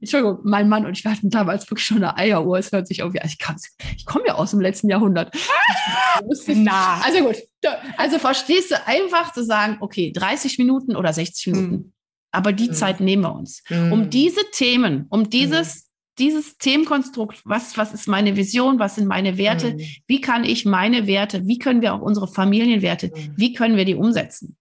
Entschuldigung, 0.00 0.38
mein 0.44 0.68
Mann 0.68 0.86
und 0.86 0.98
ich 0.98 1.04
hatten 1.04 1.30
damals 1.30 1.70
wirklich 1.70 1.86
schon 1.86 1.98
eine 1.98 2.16
Eieruhr. 2.16 2.58
Es 2.58 2.72
hört 2.72 2.86
sich 2.86 3.00
irgendwie 3.00 3.20
an. 3.20 3.28
Ich, 3.28 3.38
ich 3.96 4.06
komme 4.06 4.24
ja 4.26 4.34
aus 4.34 4.50
dem 4.50 4.60
letzten 4.60 4.88
Jahrhundert. 4.88 5.34
Na. 6.64 7.00
Also 7.04 7.20
gut. 7.20 7.36
Also 7.96 8.18
verstehst 8.18 8.70
du 8.70 8.86
einfach 8.86 9.32
zu 9.32 9.44
sagen, 9.44 9.78
okay, 9.80 10.12
30 10.12 10.58
Minuten 10.58 10.96
oder 10.96 11.12
60 11.12 11.52
Minuten. 11.52 11.74
Mhm. 11.74 11.92
Aber 12.32 12.52
die 12.52 12.68
mhm. 12.68 12.74
Zeit 12.74 13.00
nehmen 13.00 13.22
wir 13.22 13.34
uns. 13.34 13.62
Mhm. 13.68 13.92
Um 13.92 14.10
diese 14.10 14.42
Themen, 14.52 15.06
um 15.10 15.30
dieses, 15.30 15.74
hm. 15.74 15.82
dieses 16.18 16.58
Themenkonstrukt, 16.58 17.42
was, 17.44 17.76
was 17.76 17.92
ist 17.92 18.06
meine 18.06 18.36
Vision, 18.36 18.78
was 18.78 18.94
sind 18.94 19.08
meine 19.08 19.36
Werte, 19.36 19.72
hm. 19.72 19.80
wie 20.06 20.20
kann 20.20 20.44
ich 20.44 20.64
meine 20.64 21.08
Werte, 21.08 21.46
wie 21.46 21.58
können 21.58 21.82
wir 21.82 21.92
auch 21.92 22.00
unsere 22.00 22.28
Familienwerte, 22.28 23.10
hm. 23.12 23.34
wie 23.36 23.52
können 23.52 23.76
wir 23.76 23.84
die 23.84 23.96
umsetzen? 23.96 24.56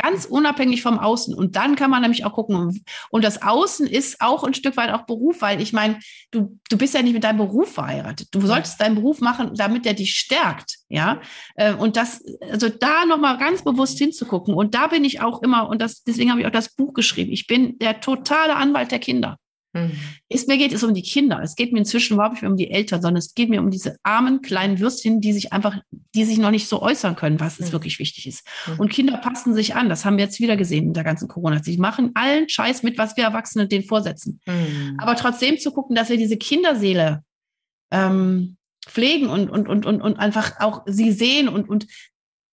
Ganz 0.00 0.24
unabhängig 0.24 0.82
vom 0.82 0.98
Außen. 0.98 1.34
Und 1.34 1.56
dann 1.56 1.76
kann 1.76 1.90
man 1.90 2.00
nämlich 2.00 2.24
auch 2.24 2.32
gucken. 2.32 2.82
Und 3.10 3.24
das 3.24 3.42
Außen 3.42 3.86
ist 3.86 4.20
auch 4.20 4.42
ein 4.42 4.54
Stück 4.54 4.76
weit 4.76 4.90
auch 4.90 5.02
Beruf, 5.02 5.42
weil 5.42 5.60
ich 5.60 5.72
meine, 5.72 5.98
du, 6.30 6.58
du 6.70 6.78
bist 6.78 6.94
ja 6.94 7.02
nicht 7.02 7.12
mit 7.12 7.24
deinem 7.24 7.38
Beruf 7.38 7.74
verheiratet. 7.74 8.28
Du 8.30 8.40
solltest 8.40 8.80
deinen 8.80 8.94
Beruf 8.94 9.20
machen, 9.20 9.54
damit 9.54 9.84
er 9.84 9.94
dich 9.94 10.14
stärkt. 10.14 10.78
Ja. 10.88 11.20
Äh, 11.56 11.74
und 11.74 11.96
das, 11.96 12.22
also 12.50 12.68
da 12.70 13.04
nochmal 13.04 13.36
ganz 13.36 13.62
bewusst 13.62 13.98
hinzugucken. 13.98 14.54
Und 14.54 14.74
da 14.74 14.86
bin 14.86 15.04
ich 15.04 15.20
auch 15.20 15.42
immer, 15.42 15.68
und 15.68 15.82
das, 15.82 16.02
deswegen 16.02 16.30
habe 16.30 16.40
ich 16.40 16.46
auch 16.46 16.52
das 16.52 16.74
Buch 16.74 16.94
geschrieben. 16.94 17.32
Ich 17.32 17.46
bin 17.46 17.78
der 17.78 18.00
totale 18.00 18.56
Anwalt 18.56 18.90
der 18.92 18.98
Kinder. 18.98 19.36
Mhm. 19.72 19.92
Es 20.28 20.46
mir 20.46 20.58
geht 20.58 20.72
es 20.72 20.82
um 20.82 20.92
die 20.94 21.02
Kinder. 21.02 21.40
Es 21.42 21.56
geht 21.56 21.72
mir 21.72 21.78
inzwischen 21.78 22.14
überhaupt 22.14 22.34
nicht 22.34 22.42
mehr 22.42 22.50
um 22.50 22.56
die 22.56 22.70
Eltern, 22.70 23.00
sondern 23.00 23.18
es 23.18 23.34
geht 23.34 23.48
mir 23.48 23.60
um 23.60 23.70
diese 23.70 23.96
armen 24.02 24.42
kleinen 24.42 24.80
Würstchen, 24.80 25.20
die 25.20 25.32
sich 25.32 25.52
einfach, 25.52 25.78
die 26.14 26.24
sich 26.24 26.38
noch 26.38 26.50
nicht 26.50 26.68
so 26.68 26.82
äußern 26.82 27.16
können, 27.16 27.40
was 27.40 27.58
mhm. 27.58 27.66
es 27.66 27.72
wirklich 27.72 27.98
wichtig 27.98 28.26
ist. 28.26 28.46
Mhm. 28.66 28.80
Und 28.80 28.90
Kinder 28.90 29.16
passen 29.18 29.54
sich 29.54 29.74
an. 29.74 29.88
Das 29.88 30.04
haben 30.04 30.16
wir 30.16 30.24
jetzt 30.24 30.40
wieder 30.40 30.56
gesehen 30.56 30.86
in 30.86 30.92
der 30.92 31.04
ganzen 31.04 31.28
Corona. 31.28 31.62
Sie 31.62 31.78
machen 31.78 32.10
allen 32.14 32.48
Scheiß 32.48 32.82
mit, 32.82 32.98
was 32.98 33.16
wir 33.16 33.24
Erwachsene 33.24 33.66
denen 33.66 33.84
vorsetzen. 33.84 34.40
Mhm. 34.46 34.96
Aber 34.98 35.16
trotzdem 35.16 35.58
zu 35.58 35.72
gucken, 35.72 35.96
dass 35.96 36.10
wir 36.10 36.16
diese 36.16 36.36
Kinderseele 36.36 37.22
ähm, 37.90 38.56
pflegen 38.86 39.28
und, 39.28 39.48
und, 39.48 39.68
und, 39.68 39.86
und, 39.86 40.02
und 40.02 40.18
einfach 40.18 40.60
auch 40.60 40.82
sie 40.86 41.12
sehen 41.12 41.48
und, 41.48 41.68
und 41.68 41.86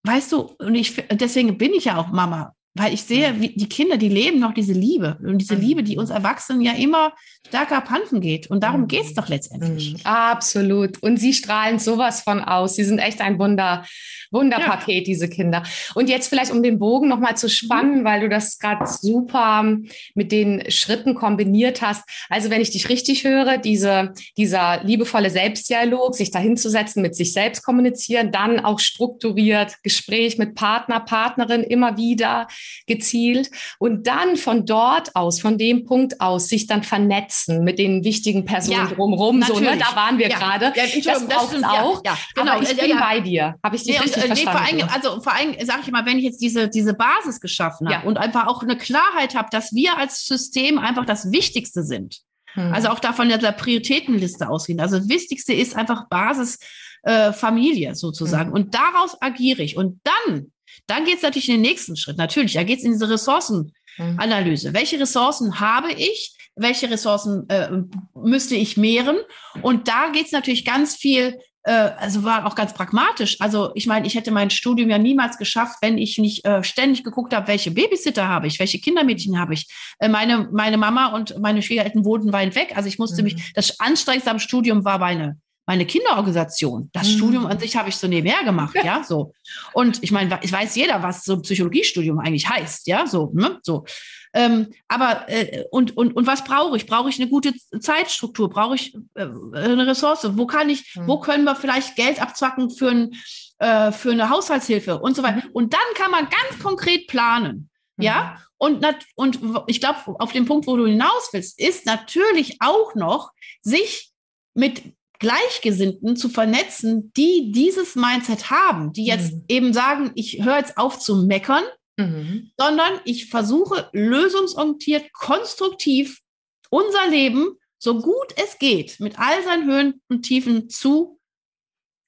weißt 0.03 0.31
du, 0.31 0.53
und 0.59 0.75
ich, 0.75 0.95
deswegen 1.11 1.57
bin 1.57 1.73
ich 1.73 1.85
ja 1.85 1.97
auch 1.97 2.09
Mama, 2.09 2.53
weil 2.75 2.93
ich 2.93 3.03
sehe, 3.03 3.33
mhm. 3.33 3.41
wie 3.41 3.49
die 3.49 3.67
Kinder, 3.67 3.97
die 3.97 4.09
leben 4.09 4.39
noch 4.39 4.53
diese 4.53 4.73
Liebe. 4.73 5.17
Und 5.23 5.39
diese 5.39 5.55
mhm. 5.55 5.61
Liebe, 5.61 5.83
die 5.83 5.97
uns 5.97 6.11
Erwachsenen 6.11 6.61
ja 6.61 6.73
immer 6.73 7.13
stärker 7.47 7.77
abhanden 7.77 8.21
geht. 8.21 8.47
Und 8.47 8.63
darum 8.63 8.81
mhm. 8.81 8.87
geht 8.87 9.05
es 9.05 9.13
doch 9.15 9.27
letztendlich. 9.27 10.05
Absolut. 10.05 11.01
Und 11.01 11.17
sie 11.17 11.33
strahlen 11.33 11.79
sowas 11.79 12.21
von 12.21 12.41
aus. 12.41 12.75
Sie 12.75 12.83
sind 12.83 12.99
echt 12.99 13.21
ein 13.21 13.39
Wunder, 13.39 13.85
Wunderpaket, 14.31 14.99
ja. 14.99 15.03
diese 15.03 15.27
Kinder. 15.27 15.63
Und 15.95 16.09
jetzt 16.09 16.27
vielleicht, 16.27 16.51
um 16.51 16.61
den 16.61 16.77
Bogen 16.77 17.07
nochmal 17.07 17.35
zu 17.35 17.49
spannen, 17.49 18.01
mhm. 18.01 18.03
weil 18.05 18.21
du 18.21 18.29
das 18.29 18.59
gerade 18.59 18.85
super 18.85 19.77
mit 20.13 20.31
den 20.31 20.69
Schritten 20.69 21.15
kombiniert 21.15 21.81
hast. 21.81 22.07
Also 22.29 22.51
wenn 22.51 22.61
ich 22.61 22.69
dich 22.69 22.87
richtig 22.89 23.23
höre, 23.23 23.57
diese, 23.57 24.13
dieser 24.37 24.83
liebevolle 24.83 25.31
Selbstdialog, 25.31 26.15
sich 26.15 26.29
dahinzusetzen, 26.29 27.01
mit 27.01 27.15
sich 27.15 27.33
selbst 27.33 27.63
kommunizieren, 27.63 28.31
dann 28.31 28.59
auch 28.59 28.79
strukturiert, 28.79 29.81
Gespräch 29.81 30.37
mit 30.37 30.53
Partner, 30.53 30.99
Partnerin 30.99 31.63
immer 31.63 31.97
wieder 31.97 32.47
gezielt 32.87 33.49
und 33.77 34.07
dann 34.07 34.35
von 34.35 34.65
dort 34.65 35.15
aus, 35.15 35.39
von 35.39 35.57
dem 35.57 35.85
Punkt 35.85 36.21
aus, 36.21 36.47
sich 36.47 36.67
dann 36.67 36.83
vernetzen 36.83 37.63
mit 37.63 37.79
den 37.79 38.03
wichtigen 38.03 38.45
Personen 38.45 38.87
ja, 38.89 38.95
drumherum. 38.95 39.41
So, 39.43 39.59
ne? 39.59 39.77
Da 39.77 39.95
waren 39.95 40.17
wir 40.17 40.29
ja. 40.29 40.37
gerade. 40.37 40.73
Ja, 40.75 40.83
das 41.03 41.27
braucht 41.27 41.53
es 41.53 41.63
auch. 41.63 42.01
Ja, 42.05 42.17
genau. 42.35 42.53
Aber 42.53 42.63
ich 42.63 42.75
bin 42.75 42.97
bei 42.97 43.19
dir. 43.19 43.55
Habe 43.63 43.75
ich 43.75 43.83
dich 43.83 43.97
nee, 43.97 44.03
richtig 44.03 44.23
und, 44.23 44.27
verstanden? 44.27 44.75
Nee, 44.75 44.81
vor 44.81 44.89
allem, 44.89 44.89
also 44.93 45.21
vor 45.21 45.33
allem 45.33 45.55
sage 45.65 45.81
ich 45.85 45.91
mal, 45.91 46.05
wenn 46.05 46.17
ich 46.17 46.25
jetzt 46.25 46.41
diese, 46.41 46.69
diese 46.69 46.93
Basis 46.93 47.39
geschaffen 47.39 47.93
habe 47.93 48.07
und 48.07 48.17
einfach 48.17 48.47
auch 48.47 48.63
eine 48.63 48.77
Klarheit 48.77 49.35
habe, 49.35 49.49
dass 49.51 49.73
wir 49.73 49.97
als 49.97 50.25
System 50.25 50.79
einfach 50.79 51.05
das 51.05 51.31
Wichtigste 51.31 51.83
sind. 51.83 52.21
Hm. 52.53 52.73
Also 52.73 52.89
auch 52.89 52.99
davon 52.99 53.29
der 53.29 53.37
Prioritätenliste 53.51 54.49
ausgehen. 54.49 54.79
Also 54.79 54.97
das 54.97 55.09
Wichtigste 55.09 55.53
ist 55.53 55.75
einfach 55.75 56.07
Basis 56.09 56.59
äh, 57.03 57.31
Familie 57.31 57.95
sozusagen. 57.95 58.47
Hm. 58.47 58.53
Und 58.53 58.75
daraus 58.75 59.21
agiere 59.21 59.61
ich. 59.61 59.77
Und 59.77 60.01
dann 60.03 60.51
dann 60.89 61.05
geht 61.05 61.17
es 61.17 61.21
natürlich 61.21 61.49
in 61.49 61.55
den 61.55 61.61
nächsten 61.61 61.95
Schritt. 61.95 62.17
Natürlich, 62.17 62.53
da 62.53 62.63
geht 62.63 62.79
es 62.79 62.85
in 62.85 62.93
diese 62.93 63.09
Ressourcenanalyse. 63.09 64.69
Mhm. 64.69 64.73
Welche 64.73 64.99
Ressourcen 64.99 65.59
habe 65.59 65.91
ich? 65.91 66.35
Welche 66.55 66.89
Ressourcen 66.89 67.47
äh, 67.49 67.69
müsste 68.13 68.55
ich 68.55 68.77
mehren? 68.77 69.17
Und 69.61 69.87
da 69.87 70.09
geht 70.09 70.25
es 70.25 70.31
natürlich 70.31 70.65
ganz 70.65 70.95
viel 70.95 71.39
äh, 71.63 71.91
also 71.97 72.23
war 72.23 72.45
auch 72.45 72.55
ganz 72.55 72.73
pragmatisch. 72.73 73.39
Also 73.41 73.71
ich 73.75 73.85
meine, 73.85 74.07
ich 74.07 74.15
hätte 74.15 74.31
mein 74.31 74.49
Studium 74.49 74.89
ja 74.89 74.97
niemals 74.97 75.37
geschafft, 75.37 75.77
wenn 75.81 75.97
ich 75.97 76.17
nicht 76.17 76.45
äh, 76.45 76.63
ständig 76.63 77.03
geguckt 77.03 77.33
habe, 77.33 77.47
welche 77.47 77.71
Babysitter 77.71 78.27
habe 78.27 78.47
ich, 78.47 78.59
welche 78.59 78.79
Kindermädchen 78.79 79.39
habe 79.39 79.53
ich. 79.53 79.67
Äh, 79.99 80.09
meine, 80.09 80.49
meine 80.51 80.77
Mama 80.77 81.07
und 81.07 81.37
meine 81.39 81.61
Schwiegereltern 81.61 82.05
wohnten 82.05 82.33
weit 82.33 82.55
weg. 82.55 82.73
Also 82.75 82.87
ich 82.87 82.97
musste 82.97 83.21
mhm. 83.21 83.25
mich, 83.25 83.53
das 83.53 83.79
anstrengendste 83.79 84.31
am 84.31 84.39
Studium 84.39 84.85
war 84.85 84.99
meine 84.99 85.37
meine 85.69 85.85
Kinderorganisation. 85.85 86.89
Das 86.93 87.07
mhm. 87.07 87.17
Studium 87.17 87.45
an 87.45 87.59
sich 87.59 87.77
habe 87.77 87.89
ich 87.89 87.95
so 87.95 88.07
nebenher 88.07 88.43
gemacht, 88.43 88.73
ja. 88.73 88.83
ja, 88.83 89.03
so. 89.03 89.33
Und 89.73 90.01
ich 90.01 90.11
meine, 90.11 90.39
ich 90.41 90.51
weiß 90.51 90.75
jeder, 90.75 91.03
was 91.03 91.23
so 91.23 91.33
ein 91.33 91.43
Psychologiestudium 91.43 92.17
eigentlich 92.17 92.49
heißt, 92.49 92.87
ja, 92.87 93.05
so, 93.05 93.29
ne? 93.35 93.59
so. 93.61 93.85
Ähm, 94.33 94.73
aber 94.87 95.29
äh, 95.29 95.65
und, 95.69 95.95
und, 95.95 96.15
und 96.15 96.25
was 96.25 96.43
brauche 96.43 96.75
ich? 96.75 96.87
Brauche 96.87 97.09
ich 97.09 97.21
eine 97.21 97.29
gute 97.29 97.53
Zeitstruktur? 97.79 98.49
Brauche 98.49 98.73
ich 98.73 98.95
äh, 99.13 99.27
eine 99.53 99.85
Ressource? 99.85 100.27
Wo 100.31 100.47
kann 100.47 100.71
ich, 100.71 100.95
mhm. 100.95 101.07
wo 101.07 101.19
können 101.19 101.43
wir 101.43 101.55
vielleicht 101.55 101.95
Geld 101.95 102.19
abzwacken 102.19 102.71
für, 102.71 102.89
ein, 102.89 103.11
äh, 103.59 103.91
für 103.91 104.09
eine 104.09 104.31
Haushaltshilfe 104.31 104.97
und 104.97 105.15
so 105.15 105.21
weiter? 105.21 105.45
Mhm. 105.45 105.51
Und 105.53 105.73
dann 105.73 105.93
kann 105.93 106.09
man 106.09 106.29
ganz 106.29 106.63
konkret 106.63 107.05
planen. 107.05 107.69
Ja, 107.99 108.39
mhm. 108.57 108.81
und, 108.81 108.85
und 109.13 109.39
ich 109.67 109.79
glaube, 109.79 109.99
auf 110.19 110.31
den 110.31 110.45
Punkt, 110.45 110.65
wo 110.65 110.75
du 110.77 110.87
hinaus 110.87 111.29
willst, 111.31 111.59
ist 111.59 111.85
natürlich 111.85 112.57
auch 112.59 112.95
noch, 112.95 113.29
sich 113.61 114.09
mit 114.55 114.81
Gleichgesinnten 115.19 116.15
zu 116.15 116.29
vernetzen, 116.29 117.11
die 117.15 117.51
dieses 117.51 117.95
Mindset 117.95 118.49
haben, 118.49 118.93
die 118.93 119.05
jetzt 119.05 119.33
mhm. 119.33 119.45
eben 119.49 119.73
sagen, 119.73 120.11
ich 120.15 120.43
höre 120.43 120.57
jetzt 120.57 120.77
auf 120.77 120.99
zu 120.99 121.25
meckern, 121.25 121.63
mhm. 121.97 122.51
sondern 122.57 122.99
ich 123.03 123.29
versuche 123.29 123.89
lösungsorientiert, 123.91 125.11
konstruktiv 125.13 126.21
unser 126.69 127.09
Leben 127.09 127.57
so 127.77 128.01
gut 128.01 128.33
es 128.35 128.59
geht, 128.59 128.99
mit 128.99 129.19
all 129.19 129.43
seinen 129.43 129.69
Höhen 129.69 130.01
und 130.09 130.23
Tiefen 130.23 130.69
zu 130.69 131.19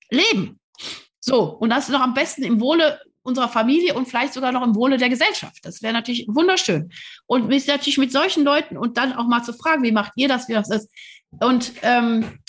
leben. 0.09 0.59
So, 1.19 1.43
und 1.43 1.69
das 1.69 1.89
noch 1.89 2.01
am 2.01 2.13
besten 2.13 2.43
im 2.43 2.59
Wohle 2.59 2.99
unserer 3.23 3.49
Familie 3.49 3.93
und 3.93 4.07
vielleicht 4.07 4.33
sogar 4.33 4.51
noch 4.51 4.63
im 4.63 4.75
Wohle 4.75 4.97
der 4.97 5.09
Gesellschaft. 5.09 5.59
Das 5.63 5.81
wäre 5.81 5.93
natürlich 5.93 6.27
wunderschön. 6.27 6.91
Und 7.27 7.47
mich 7.47 7.67
natürlich 7.67 7.97
mit 7.97 8.11
solchen 8.11 8.43
Leuten 8.43 8.77
und 8.77 8.97
dann 8.97 9.13
auch 9.13 9.27
mal 9.27 9.43
zu 9.43 9.53
fragen, 9.53 9.83
wie 9.83 9.91
macht 9.91 10.13
ihr 10.15 10.27
das, 10.27 10.47
wie 10.47 10.53
das 10.53 10.69
ist. 10.69 10.89
Und 11.39 11.73
ähm, 11.83 12.39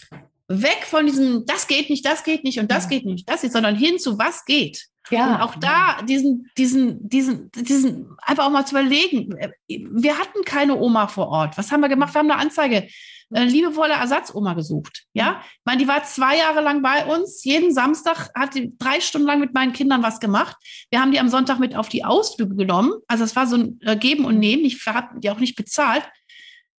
weg 0.61 0.85
von 0.85 1.06
diesem, 1.06 1.47
das 1.47 1.66
geht 1.66 1.88
nicht, 1.88 2.04
das 2.04 2.25
geht 2.25 2.44
nicht 2.44 2.59
und 2.59 2.71
das 2.71 2.85
ja. 2.85 2.90
geht 2.90 3.06
nicht, 3.06 3.28
das 3.28 3.44
ist, 3.44 3.52
sondern 3.52 3.76
hin 3.76 3.99
zu 3.99 4.18
was 4.18 4.44
geht. 4.44 4.88
Ja. 5.11 5.35
Und 5.35 5.40
auch 5.42 5.54
da 5.56 6.02
diesen, 6.02 6.50
diesen, 6.56 7.09
diesen, 7.09 7.50
diesen, 7.52 8.16
einfach 8.23 8.47
auch 8.47 8.50
mal 8.50 8.64
zu 8.64 8.76
überlegen. 8.76 9.35
Wir 9.68 10.18
hatten 10.18 10.44
keine 10.44 10.76
Oma 10.78 11.09
vor 11.09 11.28
Ort. 11.28 11.59
Was 11.59 11.73
haben 11.73 11.80
wir 11.80 11.88
gemacht? 11.88 12.14
Wir 12.14 12.21
haben 12.21 12.30
eine 12.30 12.40
Anzeige, 12.40 12.87
eine 13.30 13.47
liebevolle 13.47 13.94
Ersatzoma 13.94 14.54
gesucht. 14.54 15.04
Ja, 15.12 15.42
ich 15.44 15.61
meine, 15.64 15.78
die 15.82 15.88
war 15.88 16.04
zwei 16.04 16.38
Jahre 16.38 16.61
lang 16.61 16.82
bei 16.82 17.04
uns. 17.06 17.42
Jeden 17.44 17.73
Samstag 17.75 18.30
hat 18.35 18.54
die 18.54 18.76
drei 18.78 19.00
Stunden 19.00 19.26
lang 19.26 19.40
mit 19.40 19.54
meinen 19.54 19.73
Kindern 19.73 20.02
was 20.02 20.21
gemacht. 20.21 20.56
Wir 20.90 21.00
haben 21.00 21.12
die 21.12 21.21
am 21.21 21.28
Sonntag 21.28 21.59
mit 21.59 21.75
auf 21.75 21.88
die 21.88 22.04
Ausflüge 22.04 22.54
genommen. 22.54 22.92
Also 23.09 23.25
es 23.25 23.35
war 23.35 23.47
so 23.47 23.56
ein 23.56 23.80
äh, 23.82 23.97
Geben 23.97 24.25
und 24.25 24.38
Nehmen. 24.38 24.64
Ich 24.64 24.87
hatten 24.87 25.21
die 25.21 25.30
auch 25.30 25.38
nicht 25.38 25.56
bezahlt. 25.56 26.09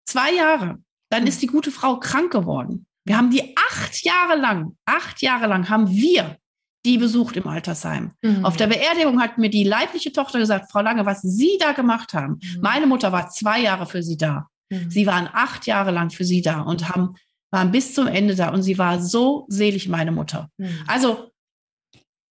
Zwei 0.05 0.33
Jahre. 0.33 0.79
Dann 1.09 1.21
hm. 1.21 1.27
ist 1.27 1.41
die 1.41 1.47
gute 1.47 1.71
Frau 1.71 1.99
krank 1.99 2.31
geworden. 2.31 2.85
Wir 3.05 3.17
haben 3.17 3.31
die 3.31 3.55
acht 3.57 4.03
Jahre 4.03 4.39
lang, 4.39 4.77
acht 4.85 5.21
Jahre 5.21 5.47
lang 5.47 5.69
haben 5.69 5.89
wir 5.89 6.37
die 6.85 6.97
besucht 6.97 7.37
im 7.37 7.47
Altersheim. 7.47 8.11
Mhm. 8.21 8.43
Auf 8.43 8.57
der 8.57 8.67
Beerdigung 8.67 9.21
hat 9.21 9.37
mir 9.37 9.49
die 9.49 9.63
leibliche 9.63 10.11
Tochter 10.11 10.39
gesagt, 10.39 10.71
Frau 10.71 10.81
Lange, 10.81 11.05
was 11.05 11.21
Sie 11.21 11.57
da 11.59 11.71
gemacht 11.71 12.13
haben. 12.13 12.39
Mhm. 12.41 12.61
Meine 12.61 12.87
Mutter 12.87 13.11
war 13.11 13.29
zwei 13.29 13.61
Jahre 13.61 13.85
für 13.85 14.03
sie 14.03 14.17
da. 14.17 14.47
Mhm. 14.69 14.91
Sie 14.91 15.07
waren 15.07 15.29
acht 15.31 15.65
Jahre 15.65 15.91
lang 15.91 16.09
für 16.09 16.25
sie 16.25 16.41
da 16.41 16.61
und 16.61 16.89
haben, 16.89 17.15
waren 17.51 17.71
bis 17.71 17.93
zum 17.93 18.07
Ende 18.07 18.35
da. 18.35 18.49
Und 18.49 18.63
sie 18.63 18.77
war 18.77 19.01
so 19.01 19.45
selig, 19.47 19.87
meine 19.87 20.11
Mutter. 20.11 20.49
Mhm. 20.57 20.83
Also, 20.87 21.31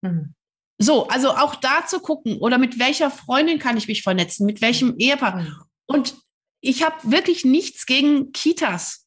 mhm. 0.02 0.34
so, 0.78 1.08
also 1.08 1.32
auch 1.32 1.56
da 1.56 1.86
zu 1.88 2.02
gucken 2.02 2.38
oder 2.38 2.58
mit 2.58 2.78
welcher 2.78 3.10
Freundin 3.10 3.60
kann 3.60 3.78
ich 3.78 3.88
mich 3.88 4.02
vernetzen, 4.02 4.46
mit 4.46 4.62
welchem 4.62 4.98
Ehepaar. 4.98 5.42
Mhm. 5.42 5.56
Und 5.86 6.16
ich 6.62 6.84
habe 6.84 6.96
wirklich 7.10 7.46
nichts 7.46 7.86
gegen 7.86 8.34
Kitas. 8.34 9.01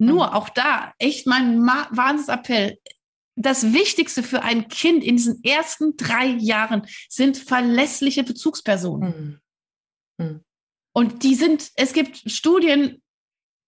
Nur 0.00 0.28
mhm. 0.28 0.32
auch 0.32 0.48
da 0.48 0.94
echt 0.98 1.26
mein 1.26 1.64
Wahnsinnsappell. 1.66 2.78
Das 3.36 3.74
Wichtigste 3.74 4.22
für 4.22 4.42
ein 4.42 4.68
Kind 4.68 5.04
in 5.04 5.16
diesen 5.16 5.44
ersten 5.44 5.96
drei 5.96 6.26
Jahren 6.26 6.86
sind 7.08 7.36
verlässliche 7.36 8.24
Bezugspersonen. 8.24 9.40
Mhm. 10.16 10.24
Mhm. 10.24 10.44
Und 10.92 11.22
die 11.22 11.34
sind, 11.34 11.70
es 11.76 11.92
gibt 11.92 12.22
Studien, 12.30 13.02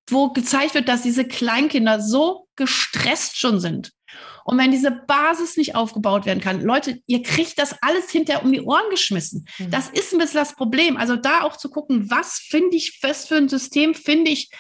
wo 0.09 0.31
gezeigt 0.31 0.75
wird, 0.75 0.89
dass 0.89 1.03
diese 1.03 1.27
Kleinkinder 1.27 2.01
so 2.01 2.49
gestresst 2.57 3.37
schon 3.37 3.61
sind. 3.61 3.93
Und 4.45 4.59
wenn 4.59 4.73
diese 4.73 4.91
Basis 4.91 5.59
nicht 5.59 5.75
aufgebaut 5.75 6.25
werden 6.25 6.41
kann, 6.41 6.63
Leute, 6.63 7.01
ihr 7.07 7.23
kriegt 7.23 7.59
das 7.59 7.77
alles 7.83 8.11
hinterher 8.11 8.43
um 8.43 8.53
die 8.53 8.63
Ohren 8.63 8.89
geschmissen. 8.91 9.47
Mhm. 9.59 9.71
Das 9.71 9.91
ist 9.91 10.15
ein 10.15 10.19
bisschen 10.19 10.41
das 10.41 10.57
Problem. 10.57 10.97
Also 10.97 11.17
da 11.17 11.43
auch 11.43 11.59
zu 11.59 11.69
gucken, 11.69 12.11
was 12.11 12.39
finde 12.39 12.77
ich, 12.77 13.01
was 13.03 13.27
für 13.27 13.37
ein 13.37 13.51
System 13.51 13.95
finde 13.95 14.31
ich, 14.31 14.51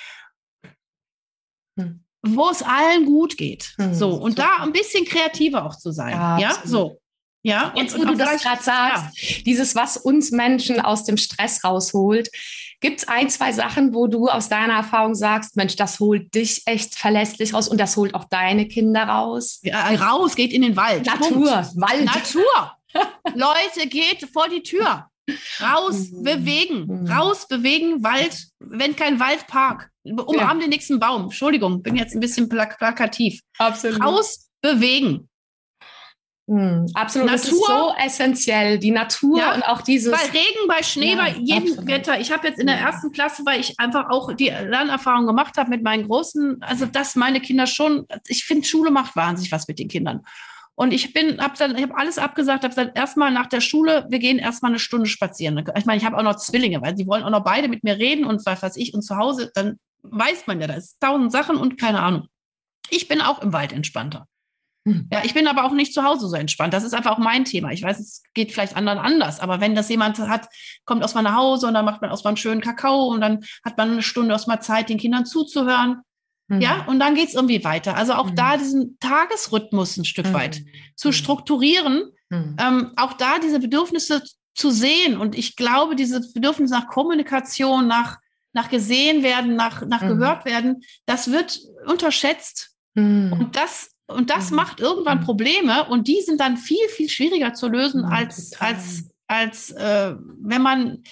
hm. 1.77 2.05
wo 2.23 2.51
es 2.51 2.63
allen 2.63 3.07
gut 3.07 3.37
geht. 3.37 3.75
Hm, 3.77 3.95
so, 3.95 4.11
und 4.15 4.37
super. 4.37 4.51
da 4.59 4.65
ein 4.65 4.73
bisschen 4.73 5.05
kreativer 5.05 5.65
auch 5.65 5.77
zu 5.77 5.93
sein. 5.93 6.13
Ja, 6.13 6.39
ja? 6.39 6.59
so. 6.65 6.99
Ja, 7.45 7.73
jetzt, 7.75 7.95
und, 7.95 8.03
wo 8.03 8.13
du 8.13 8.17
das 8.17 8.41
gerade 8.41 8.63
sagst, 8.63 9.19
ja. 9.21 9.43
dieses, 9.45 9.75
was 9.75 9.97
uns 9.97 10.31
Menschen 10.31 10.81
aus 10.81 11.05
dem 11.05 11.17
Stress 11.17 11.65
rausholt, 11.65 12.31
gibt 12.81 13.01
es 13.01 13.09
ein, 13.09 13.31
zwei 13.31 13.53
Sachen, 13.53 13.95
wo 13.95 14.07
du 14.07 14.29
aus 14.29 14.49
deiner 14.49 14.75
Erfahrung 14.75 15.17
sagst, 15.17 15.57
Mensch, 15.57 15.75
das 15.75 15.99
holt 15.99 16.33
dich 16.35 16.63
echt 16.67 16.95
verlässlich 16.95 17.53
raus 17.53 17.67
und 17.67 17.81
das 17.81 17.97
holt 17.97 18.15
auch 18.15 18.25
deine 18.25 18.69
Kinder 18.69 19.03
raus? 19.03 19.59
Ja, 19.63 19.89
raus, 19.89 20.37
geht 20.37 20.53
in 20.53 20.63
den 20.63 20.77
Wald. 20.77 21.05
Natur, 21.05 21.29
Punkt. 21.31 21.49
Wald. 21.77 22.05
Natur. 22.05 22.77
Leute, 23.35 23.89
geht 23.89 24.29
vor 24.33 24.49
die 24.49 24.63
Tür. 24.63 25.09
Raus, 25.61 26.11
mhm. 26.11 26.23
bewegen. 26.23 26.87
Mhm. 26.87 27.07
Raus, 27.07 27.47
bewegen, 27.49 28.03
Wald. 28.03 28.49
Wenn 28.59 28.97
kein 28.97 29.21
Wald, 29.21 29.47
Park. 29.47 29.91
Umarm 30.05 30.59
ja. 30.59 30.65
den 30.65 30.71
nächsten 30.71 30.99
Baum. 30.99 31.25
Entschuldigung, 31.25 31.83
bin 31.83 31.97
jetzt 31.97 32.15
ein 32.15 32.21
bisschen 32.21 32.49
plak 32.49 32.79
plakativ. 32.79 33.41
Absolut. 33.59 34.03
Raus, 34.03 34.51
bewegen. 34.61 35.29
Hm, 36.49 36.87
absolut, 36.95 37.31
Natur, 37.31 37.45
das 37.45 37.53
ist 37.53 37.67
so 37.67 37.95
essentiell, 38.05 38.79
die 38.79 38.91
Natur 38.91 39.39
ja, 39.39 39.55
und 39.55 39.63
auch 39.63 39.81
dieses. 39.81 40.11
Bei 40.11 40.27
Regen, 40.27 40.67
bei 40.67 40.83
Schnee, 40.83 41.13
ja, 41.13 41.17
bei 41.17 41.31
jedem 41.39 41.69
absolut. 41.69 41.87
Wetter. 41.87 42.21
Ich 42.21 42.33
habe 42.33 42.49
jetzt 42.49 42.59
in 42.59 42.67
der 42.67 42.79
ersten 42.79 43.13
Klasse, 43.13 43.43
weil 43.47 43.61
ich 43.61 43.79
einfach 43.79 44.11
auch 44.11 44.33
die 44.35 44.49
Lernerfahrung 44.49 45.27
gemacht 45.27 45.57
habe 45.57 45.71
mit 45.71 45.85
meinen 45.85 46.09
Großen, 46.09 46.61
also 46.61 46.87
dass 46.87 47.15
meine 47.15 47.41
Kinder 47.41 47.69
schon, 47.69 48.07
ich 48.27 48.45
finde, 48.45 48.67
Schule 48.67 48.91
macht 48.91 49.15
wahnsinnig 49.15 49.53
was 49.53 49.69
mit 49.69 49.79
den 49.79 49.87
Kindern. 49.87 50.23
Und 50.75 50.93
ich 50.93 51.13
bin, 51.13 51.41
habe 51.41 51.55
dann, 51.59 51.77
ich 51.77 51.83
habe 51.83 51.97
alles 51.97 52.19
abgesagt, 52.19 52.65
habe 52.65 52.75
gesagt, 52.75 52.97
erstmal 52.97 53.31
nach 53.31 53.47
der 53.47 53.61
Schule, 53.61 54.07
wir 54.09 54.19
gehen 54.19 54.39
erstmal 54.39 54.71
eine 54.71 54.79
Stunde 54.79 55.07
spazieren. 55.07 55.63
Ich 55.77 55.85
meine, 55.85 55.99
ich 55.99 56.05
habe 56.05 56.17
auch 56.17 56.23
noch 56.23 56.37
Zwillinge, 56.37 56.81
weil 56.81 56.97
sie 56.97 57.07
wollen 57.07 57.23
auch 57.23 57.31
noch 57.31 57.45
beide 57.45 57.69
mit 57.69 57.85
mir 57.85 57.99
reden 57.99 58.25
und 58.25 58.45
was 58.47 58.63
weiß 58.63 58.77
ich 58.77 58.95
und 58.95 59.03
zu 59.03 59.17
Hause, 59.17 59.51
dann 59.55 59.79
weiß 60.03 60.47
man 60.47 60.61
ja, 60.61 60.67
da 60.67 60.75
ist 60.75 60.99
tausend 61.01 61.31
Sachen 61.31 61.57
und 61.57 61.79
keine 61.79 62.01
Ahnung. 62.01 62.27
Ich 62.91 63.07
bin 63.07 63.21
auch 63.21 63.43
im 63.43 63.53
Wald 63.53 63.73
entspannter. 63.73 64.27
Hm. 64.87 65.09
Ja, 65.13 65.23
ich 65.25 65.35
bin 65.35 65.47
aber 65.47 65.65
auch 65.65 65.73
nicht 65.73 65.95
zu 65.95 66.03
Hause 66.03 66.29
so 66.29 66.37
entspannt. 66.37 66.75
Das 66.75 66.83
ist 66.83 66.95
einfach 66.95 67.13
auch 67.13 67.19
mein 67.19 67.45
Thema. 67.45 67.71
Ich 67.71 67.83
weiß, 67.83 68.01
es 68.01 68.23
geht 68.35 68.51
vielleicht 68.51 68.77
anderen 68.77 68.99
anders, 68.99 69.39
aber 69.39 69.61
wenn 69.61 69.75
das 69.75 69.89
jemand 69.89 70.19
hat, 70.19 70.49
kommt 70.85 71.05
aus 71.05 71.15
meinem 71.15 71.37
Hause 71.37 71.69
und 71.69 71.75
dann 71.75 71.85
macht 71.85 72.01
man 72.01 72.11
aus 72.11 72.25
mal 72.25 72.31
einen 72.31 72.37
schönen 72.37 72.61
Kakao 72.61 73.07
und 73.07 73.21
dann 73.21 73.45
hat 73.65 73.77
man 73.79 73.93
eine 73.93 74.03
Stunde 74.03 74.35
aus 74.35 74.47
mal 74.47 74.61
Zeit, 74.61 74.89
den 74.89 74.99
Kindern 74.99 75.25
zuzuhören. 75.25 76.03
Mhm. 76.53 76.61
Ja, 76.61 76.85
und 76.87 77.01
dann 77.01 77.15
geht 77.15 77.29
es 77.29 77.35
irgendwie 77.35 77.65
weiter. 77.65 77.97
Also 77.97 78.13
auch 78.13 78.31
mhm. 78.31 78.37
da 78.37 78.57
diesen 78.59 78.99
Tagesrhythmus 79.01 79.97
ein 79.97 80.05
Stück 80.05 80.27
mhm. 80.27 80.35
weit 80.35 80.63
zu 80.97 81.09
hm. 81.09 81.13
strukturieren, 81.15 82.13
hm. 82.31 82.57
ähm, 82.61 82.93
auch 82.97 83.15
da 83.15 83.39
diese 83.39 83.59
Bedürfnisse 83.59 84.23
zu 84.55 84.71
sehen. 84.71 85.17
Und 85.17 85.35
ich 85.35 85.57
glaube, 85.57 85.97
dieses 85.97 86.35
Bedürfnis 86.35 86.71
nach 86.71 86.89
Kommunikation, 86.89 87.89
nach, 87.89 88.19
nach 88.53 88.69
gesehen 88.69 89.23
werden, 89.23 89.57
nach, 89.57 89.87
nach 89.87 90.01
gehört 90.01 90.45
werden, 90.45 90.83
das 91.07 91.31
wird 91.31 91.59
unterschätzt. 91.87 92.77
Und 92.95 93.57
das 93.57 93.93
und 94.07 94.29
das 94.29 94.51
mhm. 94.51 94.57
macht 94.57 94.81
irgendwann 94.81 95.21
mhm. 95.21 95.25
Probleme 95.25 95.89
und 95.89 96.07
die 96.07 96.21
sind 96.21 96.41
dann 96.41 96.59
viel, 96.59 96.87
viel 96.89 97.09
schwieriger 97.09 97.55
zu 97.55 97.69
lösen, 97.69 98.03
mhm, 98.03 98.13
als, 98.13 98.53
als, 98.61 99.11
als 99.27 99.71
äh, 99.71 100.15
wenn 100.41 100.61
man 100.61 101.03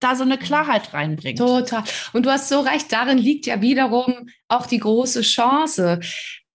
da 0.00 0.16
so 0.16 0.22
eine 0.22 0.38
Klarheit 0.38 0.92
reinbringt. 0.92 1.38
Total. 1.38 1.84
Und 2.12 2.26
du 2.26 2.30
hast 2.30 2.48
so 2.48 2.60
recht, 2.60 2.92
darin 2.92 3.18
liegt 3.18 3.46
ja 3.46 3.60
wiederum 3.60 4.28
auch 4.48 4.66
die 4.66 4.78
große 4.78 5.22
Chance 5.22 6.00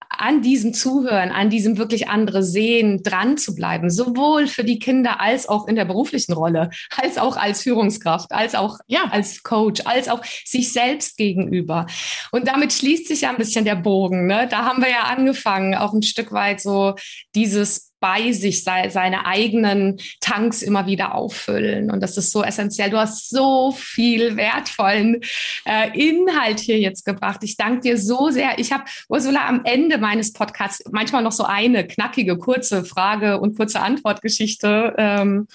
an 0.09 0.41
diesem 0.41 0.73
Zuhören, 0.73 1.31
an 1.31 1.49
diesem 1.49 1.77
wirklich 1.77 2.09
andere 2.09 2.43
Sehen 2.43 3.03
dran 3.03 3.37
zu 3.37 3.53
bleiben, 3.53 3.89
sowohl 3.89 4.47
für 4.47 4.63
die 4.63 4.79
Kinder 4.79 5.21
als 5.21 5.47
auch 5.47 5.67
in 5.67 5.75
der 5.75 5.85
beruflichen 5.85 6.33
Rolle, 6.33 6.71
als 6.97 7.17
auch 7.17 7.37
als 7.37 7.61
Führungskraft, 7.61 8.31
als 8.31 8.55
auch 8.55 8.79
ja. 8.87 9.05
als 9.11 9.43
Coach, 9.43 9.81
als 9.85 10.09
auch 10.09 10.23
sich 10.45 10.73
selbst 10.73 11.15
gegenüber. 11.17 11.85
Und 12.31 12.47
damit 12.47 12.73
schließt 12.73 13.07
sich 13.07 13.21
ja 13.21 13.29
ein 13.29 13.37
bisschen 13.37 13.65
der 13.65 13.75
Bogen. 13.75 14.25
Ne? 14.25 14.47
Da 14.49 14.65
haben 14.65 14.81
wir 14.81 14.89
ja 14.89 15.03
angefangen, 15.03 15.75
auch 15.75 15.93
ein 15.93 16.03
Stück 16.03 16.31
weit 16.31 16.59
so 16.59 16.95
dieses 17.35 17.88
bei 17.99 18.31
sich 18.31 18.63
seine 18.63 19.25
eigenen 19.25 19.99
Tanks 20.21 20.61
immer 20.61 20.85
wieder 20.85 21.15
auffüllen. 21.15 21.91
Und 21.91 22.01
das 22.01 22.17
ist 22.17 22.31
so 22.31 22.43
essentiell. 22.43 22.89
Du 22.89 22.97
hast 22.97 23.29
so 23.29 23.71
viel 23.71 24.37
wertvollen 24.37 25.21
äh, 25.65 25.89
Inhalt 25.97 26.59
hier 26.59 26.79
jetzt 26.79 27.05
gebracht. 27.05 27.39
Ich 27.43 27.57
danke 27.57 27.81
dir 27.81 27.97
so 27.97 28.29
sehr. 28.29 28.57
Ich 28.57 28.71
habe, 28.71 28.85
Ursula, 29.09 29.47
am 29.47 29.61
Ende 29.65 29.97
meines 29.97 30.33
Podcasts 30.33 30.83
manchmal 30.91 31.23
noch 31.23 31.31
so 31.31 31.43
eine 31.43 31.85
knackige, 31.85 32.37
kurze 32.37 32.85
Frage 32.85 33.39
und 33.39 33.57
kurze 33.57 33.81
Antwortgeschichte, 33.81 34.95
ähm, 34.97 35.47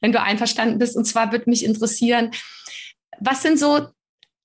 wenn 0.00 0.12
du 0.12 0.20
einverstanden 0.20 0.78
bist. 0.78 0.96
Und 0.96 1.04
zwar 1.04 1.32
würde 1.32 1.48
mich 1.48 1.64
interessieren, 1.64 2.30
was 3.20 3.42
sind 3.42 3.58
so 3.58 3.86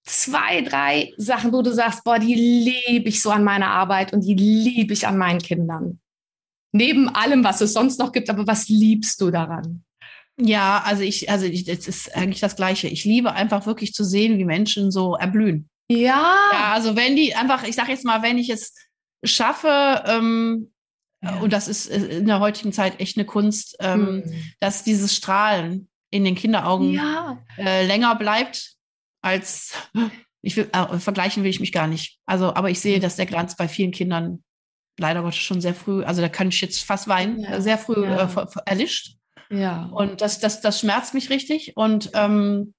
zwei, 0.04 0.62
drei 0.62 1.14
Sachen, 1.18 1.52
wo 1.52 1.62
du 1.62 1.74
sagst, 1.74 2.04
boah, 2.04 2.20
die 2.20 2.36
liebe 2.36 3.10
ich 3.10 3.22
so 3.22 3.30
an 3.30 3.44
meiner 3.44 3.68
Arbeit 3.68 4.14
und 4.14 4.22
die 4.22 4.36
liebe 4.36 4.94
ich 4.94 5.08
an 5.08 5.18
meinen 5.18 5.42
Kindern? 5.42 6.00
Neben 6.72 7.10
allem, 7.10 7.44
was 7.44 7.62
es 7.62 7.74
sonst 7.74 8.00
noch 8.00 8.12
gibt, 8.12 8.30
aber 8.30 8.48
was 8.48 8.70
liebst 8.70 9.22
du 9.22 9.32
daran? 9.32 9.84
Ja, 10.40 10.84
also 10.86 11.02
ich, 11.02 11.30
also 11.30 11.46
ich, 11.46 11.66
das 11.66 11.88
ist 11.88 12.16
eigentlich 12.16 12.40
das 12.40 12.56
Gleiche. 12.56 12.88
Ich 12.88 13.06
liebe 13.06 13.34
einfach 13.34 13.66
wirklich 13.66 13.94
zu 13.94 14.04
sehen, 14.04 14.38
wie 14.38 14.46
Menschen 14.46 14.92
so 14.92 15.16
erblühen. 15.16 15.70
Ja. 15.90 16.36
Ja, 16.52 16.74
also 16.74 16.96
wenn 16.96 17.16
die 17.16 17.34
einfach, 17.36 17.64
ich 17.64 17.76
sage 17.76 17.92
jetzt 17.92 18.06
mal, 18.06 18.22
wenn 18.22 18.38
ich 18.38 18.50
es 18.50 18.76
schaffe, 19.24 20.04
ähm, 20.06 20.72
ja. 21.24 21.38
und 21.40 21.54
das 21.54 21.68
ist 21.68 21.88
in 21.88 22.28
der 22.28 22.40
heutigen 22.40 22.72
Zeit 22.72 23.00
echt 23.00 23.18
eine 23.18 23.26
Kunst, 23.26 23.78
ähm, 23.80 24.18
mhm. 24.18 24.52
dass 24.60 24.84
dieses 24.84 25.16
Strahlen 25.16 25.90
in 26.12 26.24
den 26.24 26.36
Kinderaugen 26.36 26.94
ja. 26.94 27.44
äh, 27.58 27.86
länger 27.86 28.16
bleibt 28.16 28.78
als 29.22 29.74
ich 30.42 30.56
will, 30.56 30.70
äh, 30.72 31.00
vergleichen 31.00 31.44
will 31.44 31.50
ich 31.50 31.60
mich 31.60 31.72
gar 31.72 31.88
nicht. 31.88 32.20
Also, 32.26 32.54
aber 32.54 32.70
ich 32.70 32.80
sehe, 32.80 32.98
mhm. 32.98 33.02
dass 33.02 33.16
der 33.16 33.26
Glanz 33.26 33.56
bei 33.56 33.68
vielen 33.68 33.92
Kindern 33.92 34.44
leider 34.98 35.22
Gottes 35.22 35.38
schon 35.38 35.62
sehr 35.62 35.74
früh, 35.74 36.04
also 36.04 36.22
da 36.22 36.30
kann 36.30 36.50
ich 36.50 36.60
jetzt 36.62 36.84
fast 36.84 37.08
weinen, 37.08 37.42
ja. 37.42 37.62
sehr 37.62 37.78
früh 37.78 38.04
ja. 38.06 38.26
äh, 38.26 38.46
erlischt. 38.66 39.16
Ja. 39.50 39.90
Und 39.94 40.22
das, 40.22 40.40
das, 40.40 40.62
das 40.62 40.80
schmerzt 40.80 41.14
mich 41.14 41.30
richtig. 41.30 41.78
Und, 41.78 42.12
ähm, 42.14 42.74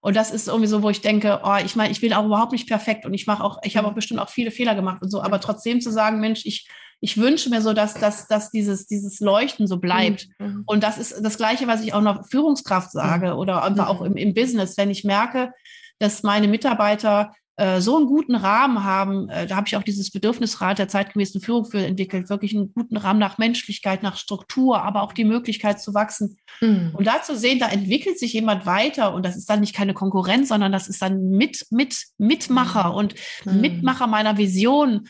und 0.00 0.16
das 0.16 0.30
ist 0.30 0.48
irgendwie 0.48 0.68
so, 0.68 0.82
wo 0.82 0.90
ich 0.90 1.00
denke, 1.00 1.40
oh, 1.42 1.56
ich 1.64 1.74
meine, 1.74 1.90
ich 1.90 2.00
bin 2.00 2.12
auch 2.12 2.26
überhaupt 2.26 2.52
nicht 2.52 2.68
perfekt 2.68 3.06
und 3.06 3.14
ich 3.14 3.26
mache 3.26 3.42
auch, 3.42 3.58
ich 3.64 3.76
habe 3.76 3.86
auch 3.86 3.92
mhm. 3.92 3.96
bestimmt 3.96 4.20
auch 4.20 4.28
viele 4.28 4.50
Fehler 4.50 4.74
gemacht 4.74 5.02
und 5.02 5.10
so, 5.10 5.22
aber 5.22 5.40
trotzdem 5.40 5.80
zu 5.80 5.90
sagen, 5.90 6.20
Mensch, 6.20 6.44
ich, 6.44 6.68
ich 7.00 7.16
wünsche 7.16 7.50
mir 7.50 7.60
so, 7.60 7.72
dass, 7.72 7.94
dass, 7.94 8.26
dass 8.26 8.50
dieses, 8.50 8.86
dieses 8.86 9.20
Leuchten 9.20 9.66
so 9.66 9.78
bleibt. 9.78 10.28
Mhm. 10.38 10.62
Und 10.66 10.82
das 10.82 10.98
ist 10.98 11.18
das 11.22 11.36
Gleiche, 11.36 11.66
was 11.66 11.82
ich 11.82 11.92
auch 11.92 12.02
noch 12.02 12.26
Führungskraft 12.26 12.92
sage 12.92 13.32
mhm. 13.32 13.38
oder 13.38 13.64
einfach 13.64 13.88
auch 13.88 14.02
im, 14.02 14.16
im 14.16 14.34
Business, 14.34 14.76
wenn 14.76 14.90
ich 14.90 15.04
merke, 15.04 15.52
dass 15.98 16.22
meine 16.22 16.48
Mitarbeiter 16.48 17.32
äh, 17.56 17.80
so 17.80 17.96
einen 17.96 18.06
guten 18.06 18.34
Rahmen 18.34 18.84
haben, 18.84 19.28
äh, 19.30 19.46
da 19.46 19.56
habe 19.56 19.66
ich 19.66 19.76
auch 19.76 19.82
dieses 19.82 20.10
Bedürfnisrat 20.10 20.78
der 20.78 20.88
zeitgemäßen 20.88 21.40
Führung 21.40 21.64
für 21.64 21.78
entwickelt, 21.78 22.28
wirklich 22.28 22.54
einen 22.54 22.72
guten 22.74 22.96
Rahmen 22.96 23.18
nach 23.18 23.38
Menschlichkeit, 23.38 24.02
nach 24.02 24.16
Struktur, 24.16 24.82
aber 24.82 25.02
auch 25.02 25.14
die 25.14 25.24
Möglichkeit 25.24 25.80
zu 25.80 25.94
wachsen. 25.94 26.36
Mhm. 26.60 26.92
Und 26.94 27.06
da 27.06 27.22
zu 27.22 27.36
sehen, 27.36 27.58
da 27.58 27.68
entwickelt 27.68 28.18
sich 28.18 28.34
jemand 28.34 28.66
weiter 28.66 29.14
und 29.14 29.24
das 29.24 29.36
ist 29.36 29.48
dann 29.48 29.60
nicht 29.60 29.74
keine 29.74 29.94
Konkurrenz, 29.94 30.48
sondern 30.48 30.70
das 30.70 30.86
ist 30.88 31.00
dann 31.00 31.30
mit, 31.30 31.66
mit, 31.70 31.96
Mitmacher 32.18 32.90
mhm. 32.90 32.94
und 32.94 33.14
mhm. 33.44 33.60
Mitmacher 33.60 34.06
meiner 34.06 34.36
Vision. 34.36 35.08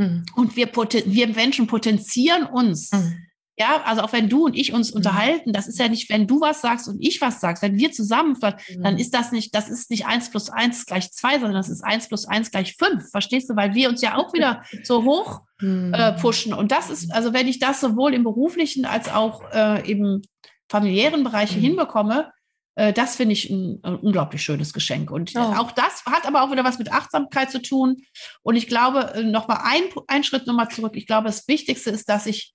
Hm. 0.00 0.24
Und 0.34 0.56
wir, 0.56 0.68
wir 0.72 1.28
Menschen 1.28 1.66
potenzieren 1.66 2.44
uns. 2.44 2.90
Hm. 2.92 3.26
Ja, 3.58 3.82
also 3.84 4.00
auch 4.00 4.12
wenn 4.14 4.30
du 4.30 4.46
und 4.46 4.56
ich 4.56 4.72
uns 4.72 4.92
mhm. 4.92 4.98
unterhalten, 4.98 5.52
das 5.52 5.68
ist 5.68 5.78
ja 5.78 5.88
nicht, 5.88 6.08
wenn 6.08 6.26
du 6.26 6.40
was 6.40 6.62
sagst 6.62 6.88
und 6.88 6.96
ich 7.00 7.20
was 7.20 7.40
sagst, 7.40 7.62
wenn 7.62 7.76
wir 7.76 7.92
zusammen, 7.92 8.36
mhm. 8.40 8.82
dann 8.82 8.98
ist 8.98 9.12
das 9.12 9.30
nicht, 9.30 9.54
das 9.54 9.68
ist 9.68 9.90
nicht 9.90 10.06
eins 10.06 10.30
plus 10.30 10.48
eins 10.48 10.86
gleich 10.86 11.12
zwei, 11.12 11.34
sondern 11.34 11.54
das 11.54 11.68
ist 11.68 11.84
eins 11.84 12.08
plus 12.08 12.26
eins 12.26 12.50
gleich 12.50 12.76
fünf. 12.78 13.10
Verstehst 13.10 13.50
du? 13.50 13.56
Weil 13.56 13.74
wir 13.74 13.90
uns 13.90 14.00
ja 14.00 14.16
auch 14.16 14.32
wieder 14.32 14.62
so 14.84 15.04
hoch 15.04 15.42
mhm. 15.60 15.92
äh, 15.92 16.12
pushen. 16.12 16.54
Und 16.54 16.72
das 16.72 16.88
ist, 16.88 17.12
also 17.12 17.34
wenn 17.34 17.46
ich 17.46 17.58
das 17.58 17.80
sowohl 17.80 18.14
im 18.14 18.24
beruflichen 18.24 18.86
als 18.86 19.10
auch 19.10 19.42
äh, 19.52 19.90
im 19.90 20.22
familiären 20.70 21.22
Bereich 21.22 21.54
mhm. 21.54 21.60
hinbekomme, 21.60 22.32
äh, 22.74 22.94
das 22.94 23.16
finde 23.16 23.34
ich 23.34 23.50
ein, 23.50 23.80
ein, 23.82 23.96
unglaublich 23.96 24.42
schönes 24.42 24.72
Geschenk. 24.72 25.10
Und 25.10 25.32
oh. 25.36 25.40
auch 25.40 25.72
das 25.72 26.04
hat 26.06 26.26
aber 26.26 26.42
auch 26.42 26.50
wieder 26.50 26.64
was 26.64 26.78
mit 26.78 26.90
Achtsamkeit 26.90 27.50
zu 27.50 27.60
tun. 27.60 27.98
Und 28.42 28.56
ich 28.56 28.66
glaube, 28.66 29.12
äh, 29.14 29.22
nochmal 29.22 29.60
ein, 29.62 29.82
ein 30.08 30.24
Schritt 30.24 30.46
nochmal 30.46 30.68
zurück. 30.68 30.92
Ich 30.96 31.06
glaube, 31.06 31.26
das 31.26 31.46
Wichtigste 31.48 31.90
ist, 31.90 32.08
dass 32.08 32.26
ich 32.26 32.54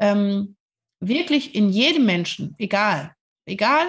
ähm, 0.00 0.56
wirklich 1.00 1.54
in 1.54 1.70
jedem 1.70 2.04
Menschen, 2.04 2.54
egal, 2.58 3.14
egal 3.46 3.86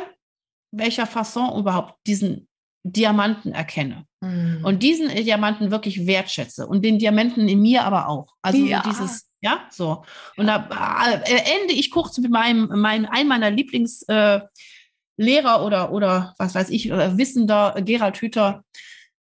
welcher 0.72 1.08
Fasson 1.08 1.60
überhaupt, 1.60 1.96
diesen 2.06 2.48
Diamanten 2.84 3.54
erkenne. 3.54 4.06
Mhm. 4.22 4.62
Und 4.64 4.84
diesen 4.84 5.10
Diamanten 5.10 5.72
wirklich 5.72 6.06
wertschätze. 6.06 6.68
Und 6.68 6.84
den 6.84 7.00
Diamanten 7.00 7.48
in 7.48 7.62
mir 7.62 7.84
aber 7.84 8.08
auch. 8.08 8.34
Also 8.42 8.60
ja. 8.60 8.84
dieses, 8.86 9.30
ja, 9.42 9.68
so. 9.72 10.04
Und 10.38 10.48
da 10.48 10.68
äh, 11.26 11.62
ende 11.62 11.74
ich 11.74 11.92
kurz 11.92 12.18
mit 12.18 12.32
meinem, 12.32 12.68
meinem 12.80 13.06
einem 13.06 13.30
meiner 13.30 13.52
Lieblingslehrer 13.52 14.48
äh, 15.20 15.62
oder, 15.62 15.92
oder 15.92 16.34
was 16.38 16.56
weiß 16.56 16.70
ich, 16.70 16.92
oder 16.92 17.18
Wissender, 17.18 17.76
Gerald 17.84 18.18
Hüther, 18.18 18.64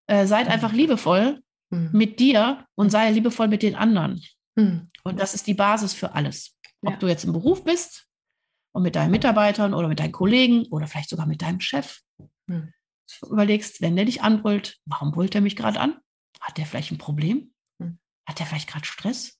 äh, 0.07 0.25
seid 0.25 0.47
mhm. 0.47 0.53
einfach 0.53 0.73
liebevoll 0.73 1.41
mhm. 1.69 1.89
mit 1.93 2.19
dir 2.19 2.65
und 2.75 2.89
sei 2.89 3.11
liebevoll 3.11 3.47
mit 3.47 3.63
den 3.63 3.75
anderen. 3.75 4.21
Mhm. 4.55 4.89
Und 5.03 5.19
das 5.19 5.33
ist 5.33 5.47
die 5.47 5.53
Basis 5.53 5.93
für 5.93 6.13
alles. 6.13 6.56
Ob 6.87 6.93
ja. 6.93 6.99
du 6.99 7.07
jetzt 7.07 7.25
im 7.25 7.33
Beruf 7.33 7.65
bist 7.65 8.07
und 8.73 8.83
mit 8.83 8.95
deinen 8.95 9.11
Mitarbeitern 9.11 9.73
oder 9.73 9.89
mit 9.89 9.99
deinen 9.99 10.13
Kollegen 10.13 10.65
oder 10.67 10.87
vielleicht 10.87 11.09
sogar 11.09 11.25
mit 11.25 11.41
deinem 11.41 11.59
Chef. 11.59 11.99
Hm. 12.49 12.71
Überlegst, 13.29 13.81
wenn 13.81 13.97
der 13.97 14.05
dich 14.05 14.21
anbrüllt, 14.21 14.79
warum 14.85 15.11
brüllt 15.11 15.35
er 15.35 15.41
mich 15.41 15.57
gerade 15.57 15.81
an? 15.81 15.99
Hat 16.39 16.57
der 16.57 16.65
vielleicht 16.65 16.91
ein 16.91 16.97
Problem? 16.97 17.53
Hm. 17.81 17.99
Hat 18.25 18.39
der 18.39 18.45
vielleicht 18.45 18.69
gerade 18.69 18.85
Stress? 18.85 19.37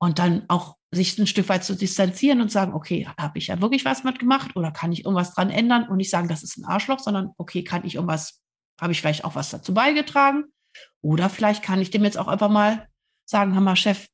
Und 0.00 0.20
dann 0.20 0.44
auch 0.48 0.76
sich 0.92 1.18
ein 1.18 1.26
Stück 1.26 1.48
weit 1.48 1.64
zu 1.64 1.74
distanzieren 1.74 2.40
und 2.40 2.52
sagen, 2.52 2.72
okay, 2.72 3.08
habe 3.18 3.38
ich 3.38 3.48
ja 3.48 3.60
wirklich 3.60 3.84
was 3.84 4.04
mitgemacht 4.04 4.54
oder 4.54 4.70
kann 4.70 4.92
ich 4.92 5.04
irgendwas 5.04 5.34
dran 5.34 5.50
ändern 5.50 5.88
und 5.88 5.96
nicht 5.96 6.10
sagen, 6.10 6.28
das 6.28 6.44
ist 6.44 6.56
ein 6.56 6.66
Arschloch, 6.66 7.00
sondern 7.00 7.32
okay, 7.36 7.64
kann 7.64 7.84
ich 7.84 7.96
irgendwas, 7.96 8.42
habe 8.80 8.92
ich 8.92 9.00
vielleicht 9.00 9.24
auch 9.24 9.34
was 9.34 9.50
dazu 9.50 9.74
beigetragen? 9.74 10.44
Oder 11.02 11.28
vielleicht 11.30 11.64
kann 11.64 11.80
ich 11.80 11.90
dem 11.90 12.04
jetzt 12.04 12.18
auch 12.18 12.28
einfach 12.28 12.50
mal 12.50 12.88
sagen, 13.28 13.54
hör 13.54 13.60
mal, 13.60 13.74
Chef, 13.74 14.06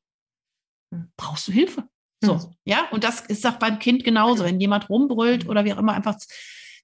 brauchst 1.17 1.47
du 1.47 1.51
Hilfe. 1.51 1.83
So, 2.21 2.35
mhm. 2.35 2.55
ja, 2.65 2.87
und 2.91 3.03
das 3.03 3.21
ist 3.21 3.45
auch 3.45 3.57
beim 3.57 3.79
Kind 3.79 4.03
genauso. 4.03 4.45
Wenn 4.45 4.59
jemand 4.59 4.89
rumbrüllt 4.89 5.47
oder 5.47 5.65
wie 5.65 5.73
auch 5.73 5.77
immer, 5.77 5.93
einfach 5.93 6.15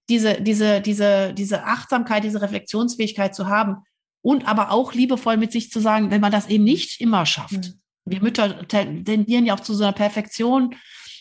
diese, 0.09 0.41
diese, 0.41 0.81
diese, 0.81 1.33
diese 1.33 1.63
Achtsamkeit, 1.63 2.23
diese 2.23 2.41
Reflexionsfähigkeit 2.41 3.33
zu 3.33 3.47
haben 3.47 3.77
und 4.21 4.47
aber 4.47 4.71
auch 4.71 4.93
liebevoll 4.93 5.37
mit 5.37 5.51
sich 5.51 5.71
zu 5.71 5.79
sagen, 5.79 6.11
wenn 6.11 6.21
man 6.21 6.31
das 6.31 6.47
eben 6.47 6.63
nicht 6.63 6.99
immer 6.99 7.25
schafft. 7.25 7.73
Wir 8.05 8.21
Mütter 8.21 8.67
tendieren 8.67 9.45
ja 9.45 9.53
auch 9.53 9.59
zu 9.59 9.73
so 9.73 9.83
einer 9.83 9.93
Perfektion, 9.93 10.75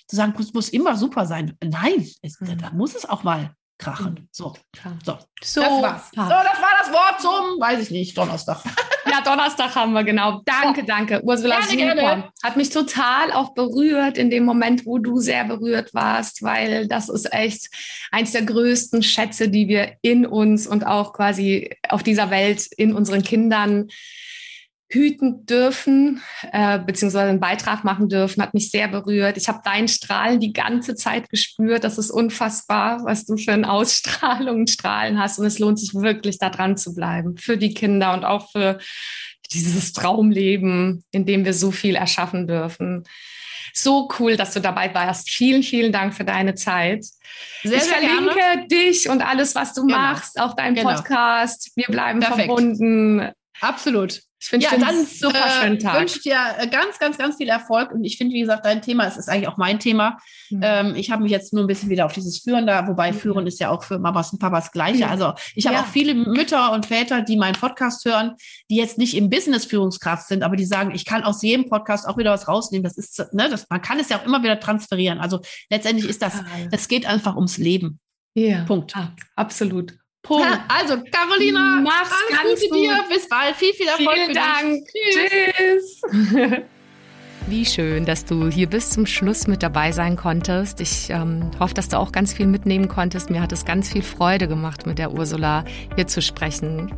zu 0.08 0.16
sagen, 0.16 0.34
es 0.38 0.54
muss 0.54 0.70
immer 0.70 0.96
super 0.96 1.26
sein. 1.26 1.56
Nein, 1.62 2.08
es, 2.22 2.38
da 2.38 2.70
muss 2.70 2.94
es 2.94 3.04
auch 3.04 3.22
mal 3.22 3.54
krachen. 3.78 4.28
So, 4.32 4.54
so, 5.04 5.18
so, 5.42 5.60
das 5.60 5.82
war's. 5.82 6.10
So, 6.10 6.22
das 6.22 6.26
war 6.26 6.72
das 6.80 6.92
Wort 6.92 7.20
zum, 7.20 7.60
weiß 7.60 7.80
ich 7.82 7.90
nicht, 7.90 8.16
Donnerstag. 8.16 8.62
Ja, 9.10 9.20
Donnerstag 9.22 9.74
haben 9.74 9.92
wir, 9.92 10.04
genau. 10.04 10.42
Danke, 10.44 10.84
danke. 10.84 11.22
Ursula, 11.22 11.60
gerne, 11.60 11.92
super. 11.92 11.94
Gerne. 11.94 12.32
Hat 12.42 12.56
mich 12.56 12.70
total 12.70 13.32
auch 13.32 13.54
berührt 13.54 14.18
in 14.18 14.30
dem 14.30 14.44
Moment, 14.44 14.86
wo 14.86 14.98
du 14.98 15.18
sehr 15.18 15.44
berührt 15.44 15.94
warst, 15.94 16.42
weil 16.42 16.86
das 16.88 17.08
ist 17.08 17.32
echt 17.32 17.68
eins 18.10 18.32
der 18.32 18.42
größten 18.42 19.02
Schätze, 19.02 19.48
die 19.48 19.68
wir 19.68 19.92
in 20.02 20.26
uns 20.26 20.66
und 20.66 20.86
auch 20.86 21.12
quasi 21.12 21.70
auf 21.88 22.02
dieser 22.02 22.30
Welt 22.30 22.66
in 22.76 22.94
unseren 22.94 23.22
Kindern 23.22 23.88
hüten 24.90 25.44
dürfen, 25.44 26.22
äh, 26.50 26.78
beziehungsweise 26.78 27.28
einen 27.28 27.40
Beitrag 27.40 27.84
machen 27.84 28.08
dürfen, 28.08 28.42
hat 28.42 28.54
mich 28.54 28.70
sehr 28.70 28.88
berührt. 28.88 29.36
Ich 29.36 29.48
habe 29.48 29.60
deinen 29.62 29.88
Strahlen 29.88 30.40
die 30.40 30.54
ganze 30.54 30.94
Zeit 30.94 31.28
gespürt. 31.28 31.84
Das 31.84 31.98
ist 31.98 32.10
unfassbar, 32.10 33.04
was 33.04 33.26
du 33.26 33.36
für 33.36 33.52
eine 33.52 33.70
Ausstrahlung 33.70 34.60
und 34.60 34.70
Strahlen 34.70 35.18
hast. 35.18 35.38
Und 35.38 35.46
es 35.46 35.58
lohnt 35.58 35.78
sich 35.78 35.94
wirklich, 35.94 36.38
da 36.38 36.48
dran 36.48 36.78
zu 36.78 36.94
bleiben. 36.94 37.36
Für 37.36 37.58
die 37.58 37.74
Kinder 37.74 38.14
und 38.14 38.24
auch 38.24 38.50
für 38.50 38.78
dieses 39.52 39.92
Traumleben, 39.92 41.04
in 41.10 41.26
dem 41.26 41.44
wir 41.44 41.54
so 41.54 41.70
viel 41.70 41.94
erschaffen 41.94 42.46
dürfen. 42.46 43.04
So 43.74 44.08
cool, 44.18 44.36
dass 44.36 44.54
du 44.54 44.60
dabei 44.60 44.94
warst. 44.94 45.28
Vielen, 45.28 45.62
vielen 45.62 45.92
Dank 45.92 46.14
für 46.14 46.24
deine 46.24 46.54
Zeit. 46.54 47.04
Sehr, 47.62 47.76
ich 47.76 47.82
sehr 47.82 47.94
verlinke 47.94 48.34
gerne. 48.34 48.66
dich 48.68 49.08
und 49.10 49.20
alles, 49.20 49.54
was 49.54 49.74
du 49.74 49.82
genau. 49.82 49.98
machst, 49.98 50.40
auch 50.40 50.54
deinen 50.54 50.74
genau. 50.74 50.94
Podcast. 50.94 51.72
Wir 51.76 51.86
bleiben 51.86 52.20
Perfekt. 52.20 52.46
verbunden. 52.46 53.30
Absolut. 53.60 54.22
Ich 54.40 54.48
finde, 54.48 54.66
ja, 54.66 54.78
dann 54.78 55.04
super 55.04 55.36
äh, 55.36 55.62
schönen 55.62 55.78
Tag. 55.80 55.98
wünsche 55.98 56.20
dir 56.20 56.38
äh, 56.58 56.68
ganz, 56.68 56.98
ganz, 57.00 57.18
ganz 57.18 57.36
viel 57.36 57.48
Erfolg. 57.48 57.90
Und 57.90 58.04
ich 58.04 58.18
finde, 58.18 58.34
wie 58.34 58.40
gesagt, 58.40 58.64
dein 58.64 58.82
Thema, 58.82 59.06
es 59.06 59.16
ist 59.16 59.28
eigentlich 59.28 59.48
auch 59.48 59.56
mein 59.56 59.80
Thema. 59.80 60.18
Mhm. 60.50 60.60
Ähm, 60.62 60.94
ich 60.94 61.10
habe 61.10 61.24
mich 61.24 61.32
jetzt 61.32 61.52
nur 61.52 61.64
ein 61.64 61.66
bisschen 61.66 61.90
wieder 61.90 62.06
auf 62.06 62.12
dieses 62.12 62.38
Führen 62.38 62.66
da, 62.66 62.86
wobei 62.86 63.10
mhm. 63.10 63.16
Führen 63.16 63.46
ist 63.48 63.58
ja 63.58 63.70
auch 63.70 63.82
für 63.82 63.98
Mamas 63.98 64.32
und 64.32 64.38
Papas 64.38 64.70
gleiche. 64.70 65.06
Mhm. 65.06 65.10
Also 65.10 65.32
ich 65.56 65.66
habe 65.66 65.76
ja. 65.76 65.82
auch 65.82 65.86
viele 65.86 66.14
Mütter 66.14 66.72
und 66.72 66.86
Väter, 66.86 67.22
die 67.22 67.36
meinen 67.36 67.54
Podcast 67.54 68.04
hören, 68.04 68.36
die 68.70 68.76
jetzt 68.76 68.96
nicht 68.96 69.16
im 69.16 69.28
Business 69.28 69.64
Führungskraft 69.64 70.28
sind, 70.28 70.44
aber 70.44 70.54
die 70.54 70.66
sagen, 70.66 70.92
ich 70.94 71.04
kann 71.04 71.24
aus 71.24 71.42
jedem 71.42 71.68
Podcast 71.68 72.06
auch 72.06 72.16
wieder 72.16 72.30
was 72.30 72.46
rausnehmen. 72.46 72.84
Das 72.84 72.96
ist, 72.96 73.18
ne, 73.32 73.48
das, 73.50 73.66
man 73.68 73.82
kann 73.82 73.98
es 73.98 74.08
ja 74.08 74.18
auch 74.18 74.24
immer 74.24 74.42
wieder 74.44 74.60
transferieren. 74.60 75.18
Also 75.18 75.40
letztendlich 75.68 76.08
ist 76.08 76.22
das, 76.22 76.34
es 76.70 76.86
geht 76.86 77.06
einfach 77.06 77.34
ums 77.34 77.58
Leben. 77.58 77.98
Ja. 78.34 78.64
Punkt. 78.64 78.96
Ah, 78.96 79.12
absolut. 79.34 79.98
Punkt. 80.22 80.60
Also, 80.68 81.02
Carolina, 81.10 81.80
mach's 81.82 82.12
alles 82.38 82.60
Gute 82.60 82.68
gut. 82.70 82.78
dir. 82.78 83.04
Bis 83.08 83.28
bald. 83.28 83.56
Viel, 83.56 83.72
viel 83.72 83.88
Erfolg. 83.88 84.14
Vielen 84.14 84.34
Dank. 84.34 84.84
Tschüss. 84.88 86.00
Tschüss. 86.02 86.62
Wie 87.46 87.64
schön, 87.64 88.04
dass 88.04 88.24
du 88.24 88.48
hier 88.48 88.68
bis 88.68 88.90
zum 88.90 89.06
Schluss 89.06 89.46
mit 89.46 89.62
dabei 89.62 89.92
sein 89.92 90.16
konntest. 90.16 90.80
Ich 90.80 91.08
ähm, 91.08 91.50
hoffe, 91.58 91.72
dass 91.72 91.88
du 91.88 91.98
auch 91.98 92.12
ganz 92.12 92.32
viel 92.32 92.46
mitnehmen 92.46 92.88
konntest. 92.88 93.30
Mir 93.30 93.40
hat 93.40 93.52
es 93.52 93.64
ganz 93.64 93.88
viel 93.88 94.02
Freude 94.02 94.48
gemacht, 94.48 94.86
mit 94.86 94.98
der 94.98 95.12
Ursula 95.12 95.64
hier 95.96 96.06
zu 96.06 96.20
sprechen. 96.20 96.92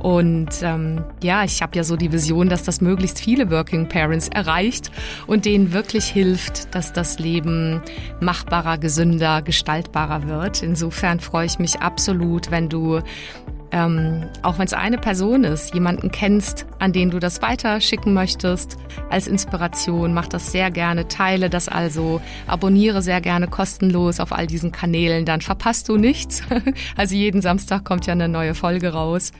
Und 0.00 0.50
ähm, 0.62 1.04
ja, 1.22 1.44
ich 1.44 1.62
habe 1.62 1.76
ja 1.76 1.84
so 1.84 1.96
die 1.96 2.12
Vision, 2.12 2.48
dass 2.50 2.64
das 2.64 2.80
möglichst 2.80 3.18
viele 3.18 3.50
Working 3.50 3.88
Parents 3.88 4.28
erreicht 4.28 4.90
und 5.26 5.46
denen 5.46 5.72
wirklich 5.72 6.04
hilft, 6.06 6.74
dass 6.74 6.92
das 6.92 7.18
Leben 7.18 7.80
machbarer, 8.20 8.76
gesünder, 8.76 9.40
gestaltbarer 9.40 10.28
wird. 10.28 10.62
Insofern 10.62 11.20
freue 11.20 11.46
ich 11.46 11.58
mich 11.58 11.80
absolut, 11.80 12.50
wenn 12.50 12.68
du 12.68 13.00
ähm, 13.74 14.22
auch 14.42 14.60
wenn 14.60 14.66
es 14.66 14.72
eine 14.72 14.98
Person 14.98 15.42
ist, 15.42 15.74
jemanden 15.74 16.12
kennst, 16.12 16.64
an 16.78 16.92
den 16.92 17.10
du 17.10 17.18
das 17.18 17.42
weiterschicken 17.42 18.14
möchtest, 18.14 18.76
als 19.10 19.26
Inspiration, 19.26 20.14
mach 20.14 20.28
das 20.28 20.52
sehr 20.52 20.70
gerne, 20.70 21.08
teile 21.08 21.50
das 21.50 21.68
also, 21.68 22.20
abonniere 22.46 23.02
sehr 23.02 23.20
gerne 23.20 23.48
kostenlos 23.48 24.20
auf 24.20 24.30
all 24.32 24.46
diesen 24.46 24.70
Kanälen, 24.70 25.24
dann 25.24 25.40
verpasst 25.40 25.88
du 25.88 25.96
nichts. 25.96 26.42
Also 26.96 27.14
jeden 27.14 27.40
Samstag 27.40 27.84
kommt 27.84 28.06
ja 28.06 28.12
eine 28.12 28.28
neue 28.28 28.54
Folge 28.54 28.92
raus. 28.92 29.32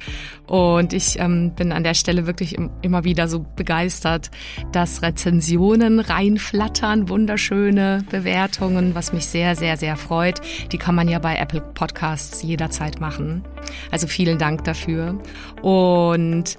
Und 0.47 0.93
ich 0.93 1.19
ähm, 1.19 1.55
bin 1.55 1.73
an 1.73 1.85
der 1.85 1.95
Stelle 1.95 2.27
wirklich 2.27 2.57
immer 2.83 3.05
wieder 3.05 3.29
so 3.29 3.47
begeistert, 3.57 4.31
dass 4.73 5.03
Rezensionen 5.03 6.01
reinflattern, 6.01 7.09
wunderschöne 7.09 8.05
Bewertungen, 8.11 8.95
was 8.95 9.13
mich 9.13 9.27
sehr, 9.27 9.57
sehr, 9.57 9.77
sehr 9.77 9.97
freut. 9.97 10.41
Die 10.73 10.79
kann 10.79 10.95
man 10.95 11.09
ja 11.09 11.19
bei 11.19 11.37
Apple 11.37 11.61
Podcasts 11.61 12.43
jederzeit 12.43 13.01
machen. 13.01 13.45
Also 13.91 14.07
vielen 14.25 14.39
Dank 14.39 14.65
dafür. 14.65 15.19
Und 15.61 16.57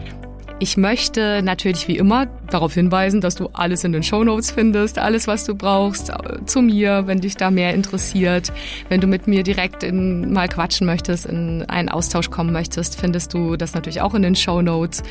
ich 0.60 0.78
möchte 0.78 1.41
natürlich 1.43 1.89
wie 1.89 1.97
immer 1.97 2.28
darauf 2.49 2.73
hinweisen, 2.75 3.19
dass 3.19 3.36
du 3.36 3.49
alles 3.51 3.84
in 3.84 3.91
den 3.91 4.04
Show 4.04 4.23
Notes 4.23 4.51
findest, 4.51 4.97
alles, 4.99 5.28
was 5.28 5.43
du 5.43 5.54
brauchst, 5.54 6.10
äh, 6.12 6.45
zu 6.45 6.62
mir, 6.62 7.08
wenn 7.08 7.19
dich 7.19 7.36
da 7.36 7.51
mehr 7.51 7.73
interessiert. 7.73 8.54
Wenn 8.88 9.01
du 9.01 9.08
mit 9.08 9.28
mir 9.28 9.43
direkt 9.43 9.84
in, 9.84 10.32
mal 10.32 10.47
quatschen 10.47 10.88
möchtest, 10.88 11.25
in 11.25 11.63
einen 11.63 11.89
Austausch 11.89 12.30
kommen 12.30 12.54
möchtest, 12.54 12.97
findest 12.97 13.34
du 13.34 13.58
das 13.58 13.73
natürlich 13.73 13.99
auch 13.99 14.13
in 14.13 14.21
den 14.21 14.36
Show 14.36 14.62
Notes, 14.62 15.04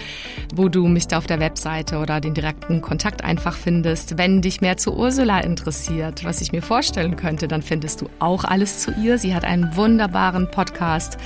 wo 0.55 0.71
du 0.71 0.87
mich 0.89 1.09
da 1.09 1.19
auf 1.19 1.27
der 1.27 1.41
Webseite 1.41 1.99
oder 1.99 2.21
den 2.21 2.33
direkten 2.33 2.81
Kontakt 2.81 3.23
einfach 3.23 3.55
findest. 3.55 4.17
Wenn 4.17 4.41
dich 4.41 4.63
mehr 4.63 4.79
zu 4.79 4.97
Ursula 4.97 5.41
interessiert, 5.41 6.25
was 6.25 6.41
ich 6.41 6.53
mir 6.53 6.63
vorstellen 6.63 7.17
könnte, 7.17 7.49
dann 7.49 7.61
findest 7.61 8.01
du 8.01 8.09
auch 8.19 8.45
alles 8.45 8.81
zu 8.81 8.93
ihr. 8.93 9.19
Sie 9.19 9.35
hat 9.35 9.45
einen 9.45 9.77
wunderbaren 9.77 10.51
Podcast 10.51 11.19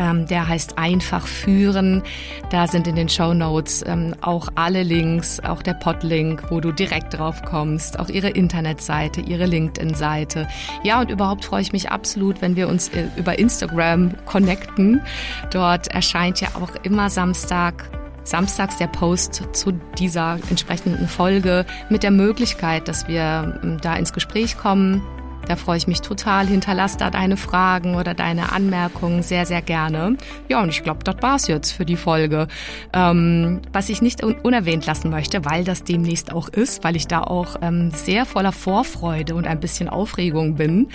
ähm, 0.00 0.26
der 0.26 0.48
heißt 0.48 0.78
Einfach 0.78 1.26
führen. 1.26 2.02
Da 2.50 2.66
sind 2.66 2.88
in 2.88 2.96
den 2.96 3.08
Show 3.08 3.34
Notes 3.34 3.84
ähm, 3.86 4.14
auch 4.22 4.48
alle 4.54 4.82
Links, 4.82 5.40
auch 5.40 5.62
der 5.62 5.74
Podlink, 5.74 6.50
wo 6.50 6.60
du 6.60 6.72
direkt 6.72 7.18
drauf 7.18 7.42
kommst, 7.42 7.98
auch 8.00 8.08
ihre 8.08 8.30
Internetseite, 8.30 9.20
ihre 9.20 9.44
LinkedIn-Seite. 9.44 10.48
Ja, 10.82 11.00
und 11.00 11.10
überhaupt 11.10 11.44
freue 11.44 11.60
ich 11.60 11.72
mich 11.72 11.90
absolut, 11.90 12.40
wenn 12.40 12.56
wir 12.56 12.68
uns 12.68 12.88
äh, 12.88 13.08
über 13.16 13.38
Instagram 13.38 14.14
connecten. 14.24 15.02
Dort 15.50 15.88
erscheint 15.88 16.40
ja 16.40 16.48
auch 16.54 16.74
immer 16.82 17.10
Samstag 17.10 17.90
samstags 18.22 18.76
der 18.76 18.86
Post 18.86 19.42
zu 19.52 19.72
dieser 19.98 20.38
entsprechenden 20.50 21.08
Folge 21.08 21.64
mit 21.88 22.02
der 22.02 22.10
Möglichkeit, 22.10 22.86
dass 22.86 23.08
wir 23.08 23.58
ähm, 23.62 23.78
da 23.80 23.96
ins 23.96 24.12
Gespräch 24.12 24.56
kommen, 24.56 25.02
da 25.50 25.56
freue 25.56 25.78
ich 25.78 25.88
mich 25.88 26.00
total. 26.00 26.46
Hinterlass 26.46 26.96
da 26.96 27.10
deine 27.10 27.36
Fragen 27.36 27.96
oder 27.96 28.14
deine 28.14 28.52
Anmerkungen 28.52 29.24
sehr, 29.24 29.46
sehr 29.46 29.62
gerne. 29.62 30.16
Ja, 30.48 30.62
und 30.62 30.68
ich 30.68 30.84
glaube, 30.84 31.02
das 31.02 31.16
war's 31.22 31.48
jetzt 31.48 31.72
für 31.72 31.84
die 31.84 31.96
Folge. 31.96 32.46
Ähm, 32.92 33.60
was 33.72 33.88
ich 33.88 34.00
nicht 34.00 34.22
un 34.22 34.36
unerwähnt 34.42 34.86
lassen 34.86 35.10
möchte, 35.10 35.44
weil 35.44 35.64
das 35.64 35.82
demnächst 35.82 36.32
auch 36.32 36.48
ist, 36.48 36.84
weil 36.84 36.94
ich 36.94 37.08
da 37.08 37.22
auch 37.22 37.56
ähm, 37.62 37.90
sehr 37.90 38.26
voller 38.26 38.52
Vorfreude 38.52 39.34
und 39.34 39.48
ein 39.48 39.58
bisschen 39.58 39.88
Aufregung 39.88 40.54
bin. 40.54 40.88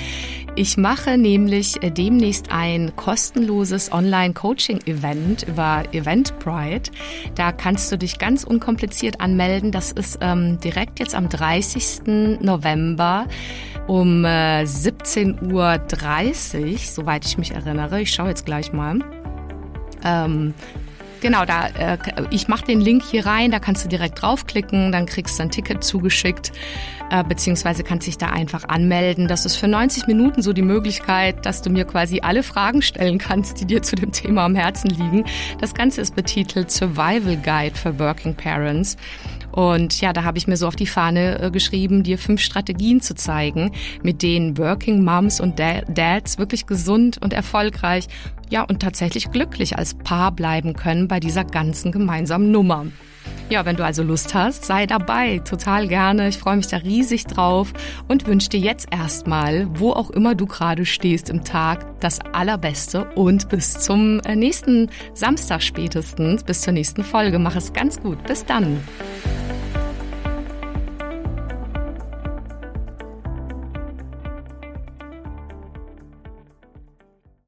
Ich 0.56 0.78
mache 0.78 1.18
nämlich 1.18 1.84
äh, 1.84 1.92
demnächst 1.92 2.50
ein 2.50 2.96
kostenloses 2.96 3.92
Online-Coaching-Event 3.92 5.44
über 5.50 5.84
Eventbrite. 5.92 6.92
Da 7.36 7.52
kannst 7.52 7.92
du 7.92 7.98
dich 7.98 8.20
ganz 8.20 8.46
unkompliziert 8.46 9.20
anmelden. 9.20 9.74
Das 9.74 9.92
ist 9.92 10.20
ähm, 10.22 10.62
direkt 10.62 11.00
jetzt 11.00 11.14
am 11.14 11.28
30. 11.28 12.40
November 12.40 13.28
um 13.88 14.26
äh, 14.26 14.64
17.30 14.64 15.52
Uhr, 15.52 16.78
soweit 16.78 17.26
ich 17.26 17.38
mich 17.38 17.52
erinnere. 17.52 18.02
Ich 18.02 18.12
schaue 18.12 18.30
jetzt 18.30 18.46
gleich 18.46 18.74
mal. 18.74 19.00
Ähm, 20.04 20.54
genau, 21.22 21.46
da 21.46 21.68
äh, 21.68 21.98
ich 22.32 22.48
mache 22.48 22.66
den 22.66 22.80
Link 22.80 23.04
hier 23.04 23.26
rein, 23.26 23.52
da 23.52 23.60
kannst 23.60 23.84
du 23.86 23.90
direkt 23.90 24.22
draufklicken, 24.22 24.92
dann 24.92 25.06
kriegst 25.06 25.40
du 25.40 25.44
ein 25.44 25.52
Ticket 25.52 25.84
zugeschickt, 25.84 26.52
äh, 27.12 27.24
beziehungsweise 27.24 27.84
kannst 27.84 28.08
dich 28.08 28.18
da 28.18 28.28
einfach 28.28 28.68
anmelden. 28.68 29.28
Das 29.28 29.46
ist 29.46 29.56
für 29.56 29.68
90 29.68 30.08
Minuten 30.08 30.42
so 30.42 30.54
die 30.54 30.62
Möglichkeit, 30.62 31.46
dass 31.46 31.62
du 31.62 31.70
mir 31.70 31.86
quasi 31.86 32.22
alle 32.22 32.44
Fragen 32.44 32.82
stellen 32.82 33.18
kannst, 33.18 33.60
die 33.60 33.66
dir 33.66 33.82
zu 33.82 33.96
dem 33.96 34.12
Thema 34.12 34.46
am 34.46 34.56
Herzen 34.56 34.90
liegen. 34.90 35.26
Das 35.60 35.74
Ganze 35.74 36.02
ist 36.02 36.16
betitelt 36.16 36.72
Survival 36.72 37.38
Guide 37.38 37.76
for 37.76 37.98
Working 38.00 38.36
Parents. 38.36 38.98
Und 39.56 40.02
ja, 40.02 40.12
da 40.12 40.26
habe 40.26 40.38
ich 40.38 40.48
mir 40.48 40.58
so 40.58 40.68
auf 40.68 40.76
die 40.76 40.86
Fahne 40.86 41.42
äh, 41.42 41.50
geschrieben, 41.50 42.04
dir 42.04 42.18
fünf 42.18 42.42
Strategien 42.42 43.00
zu 43.00 43.16
zeigen, 43.16 43.72
mit 44.04 44.22
denen 44.22 44.58
Working 44.58 45.04
Moms 45.04 45.40
und 45.40 45.58
Dads 45.60 46.38
wirklich 46.38 46.66
gesund 46.68 47.20
und 47.24 47.32
erfolgreich, 47.32 48.08
ja 48.50 48.64
und 48.64 48.82
tatsächlich 48.82 49.32
glücklich 49.32 49.78
als 49.78 49.94
Paar 49.94 50.34
bleiben 50.34 50.74
können 50.74 51.08
bei 51.08 51.22
dieser 51.22 51.46
ganzen 51.46 51.94
gemeinsamen 51.94 52.52
Nummer. 52.52 52.86
Ja, 53.50 53.64
wenn 53.64 53.76
du 53.76 53.86
also 53.86 54.04
Lust 54.04 54.34
hast, 54.34 54.66
sei 54.66 54.88
dabei, 54.88 55.40
total 55.40 55.88
gerne. 55.88 56.28
Ich 56.28 56.38
freue 56.38 56.58
mich 56.58 56.68
da 56.68 56.78
riesig 56.78 57.26
drauf 57.26 57.72
und 58.08 58.26
wünsche 58.28 58.50
dir 58.50 58.60
jetzt 58.60 58.88
erstmal, 58.92 59.68
wo 59.80 59.92
auch 59.92 60.10
immer 60.10 60.36
du 60.36 60.48
gerade 60.48 60.86
stehst 60.86 61.30
im 61.30 61.44
Tag, 61.44 62.00
das 62.02 62.20
Allerbeste 62.20 63.06
und 63.16 63.48
bis 63.50 63.74
zum 63.80 64.20
äh, 64.22 64.36
nächsten 64.36 64.90
Samstag 65.14 65.62
spätestens, 65.62 66.44
bis 66.44 66.62
zur 66.62 66.74
nächsten 66.74 67.04
Folge. 67.04 67.40
Mach 67.40 67.56
es 67.56 67.72
ganz 67.72 68.02
gut. 68.02 68.22
Bis 68.24 68.44
dann. 68.46 68.80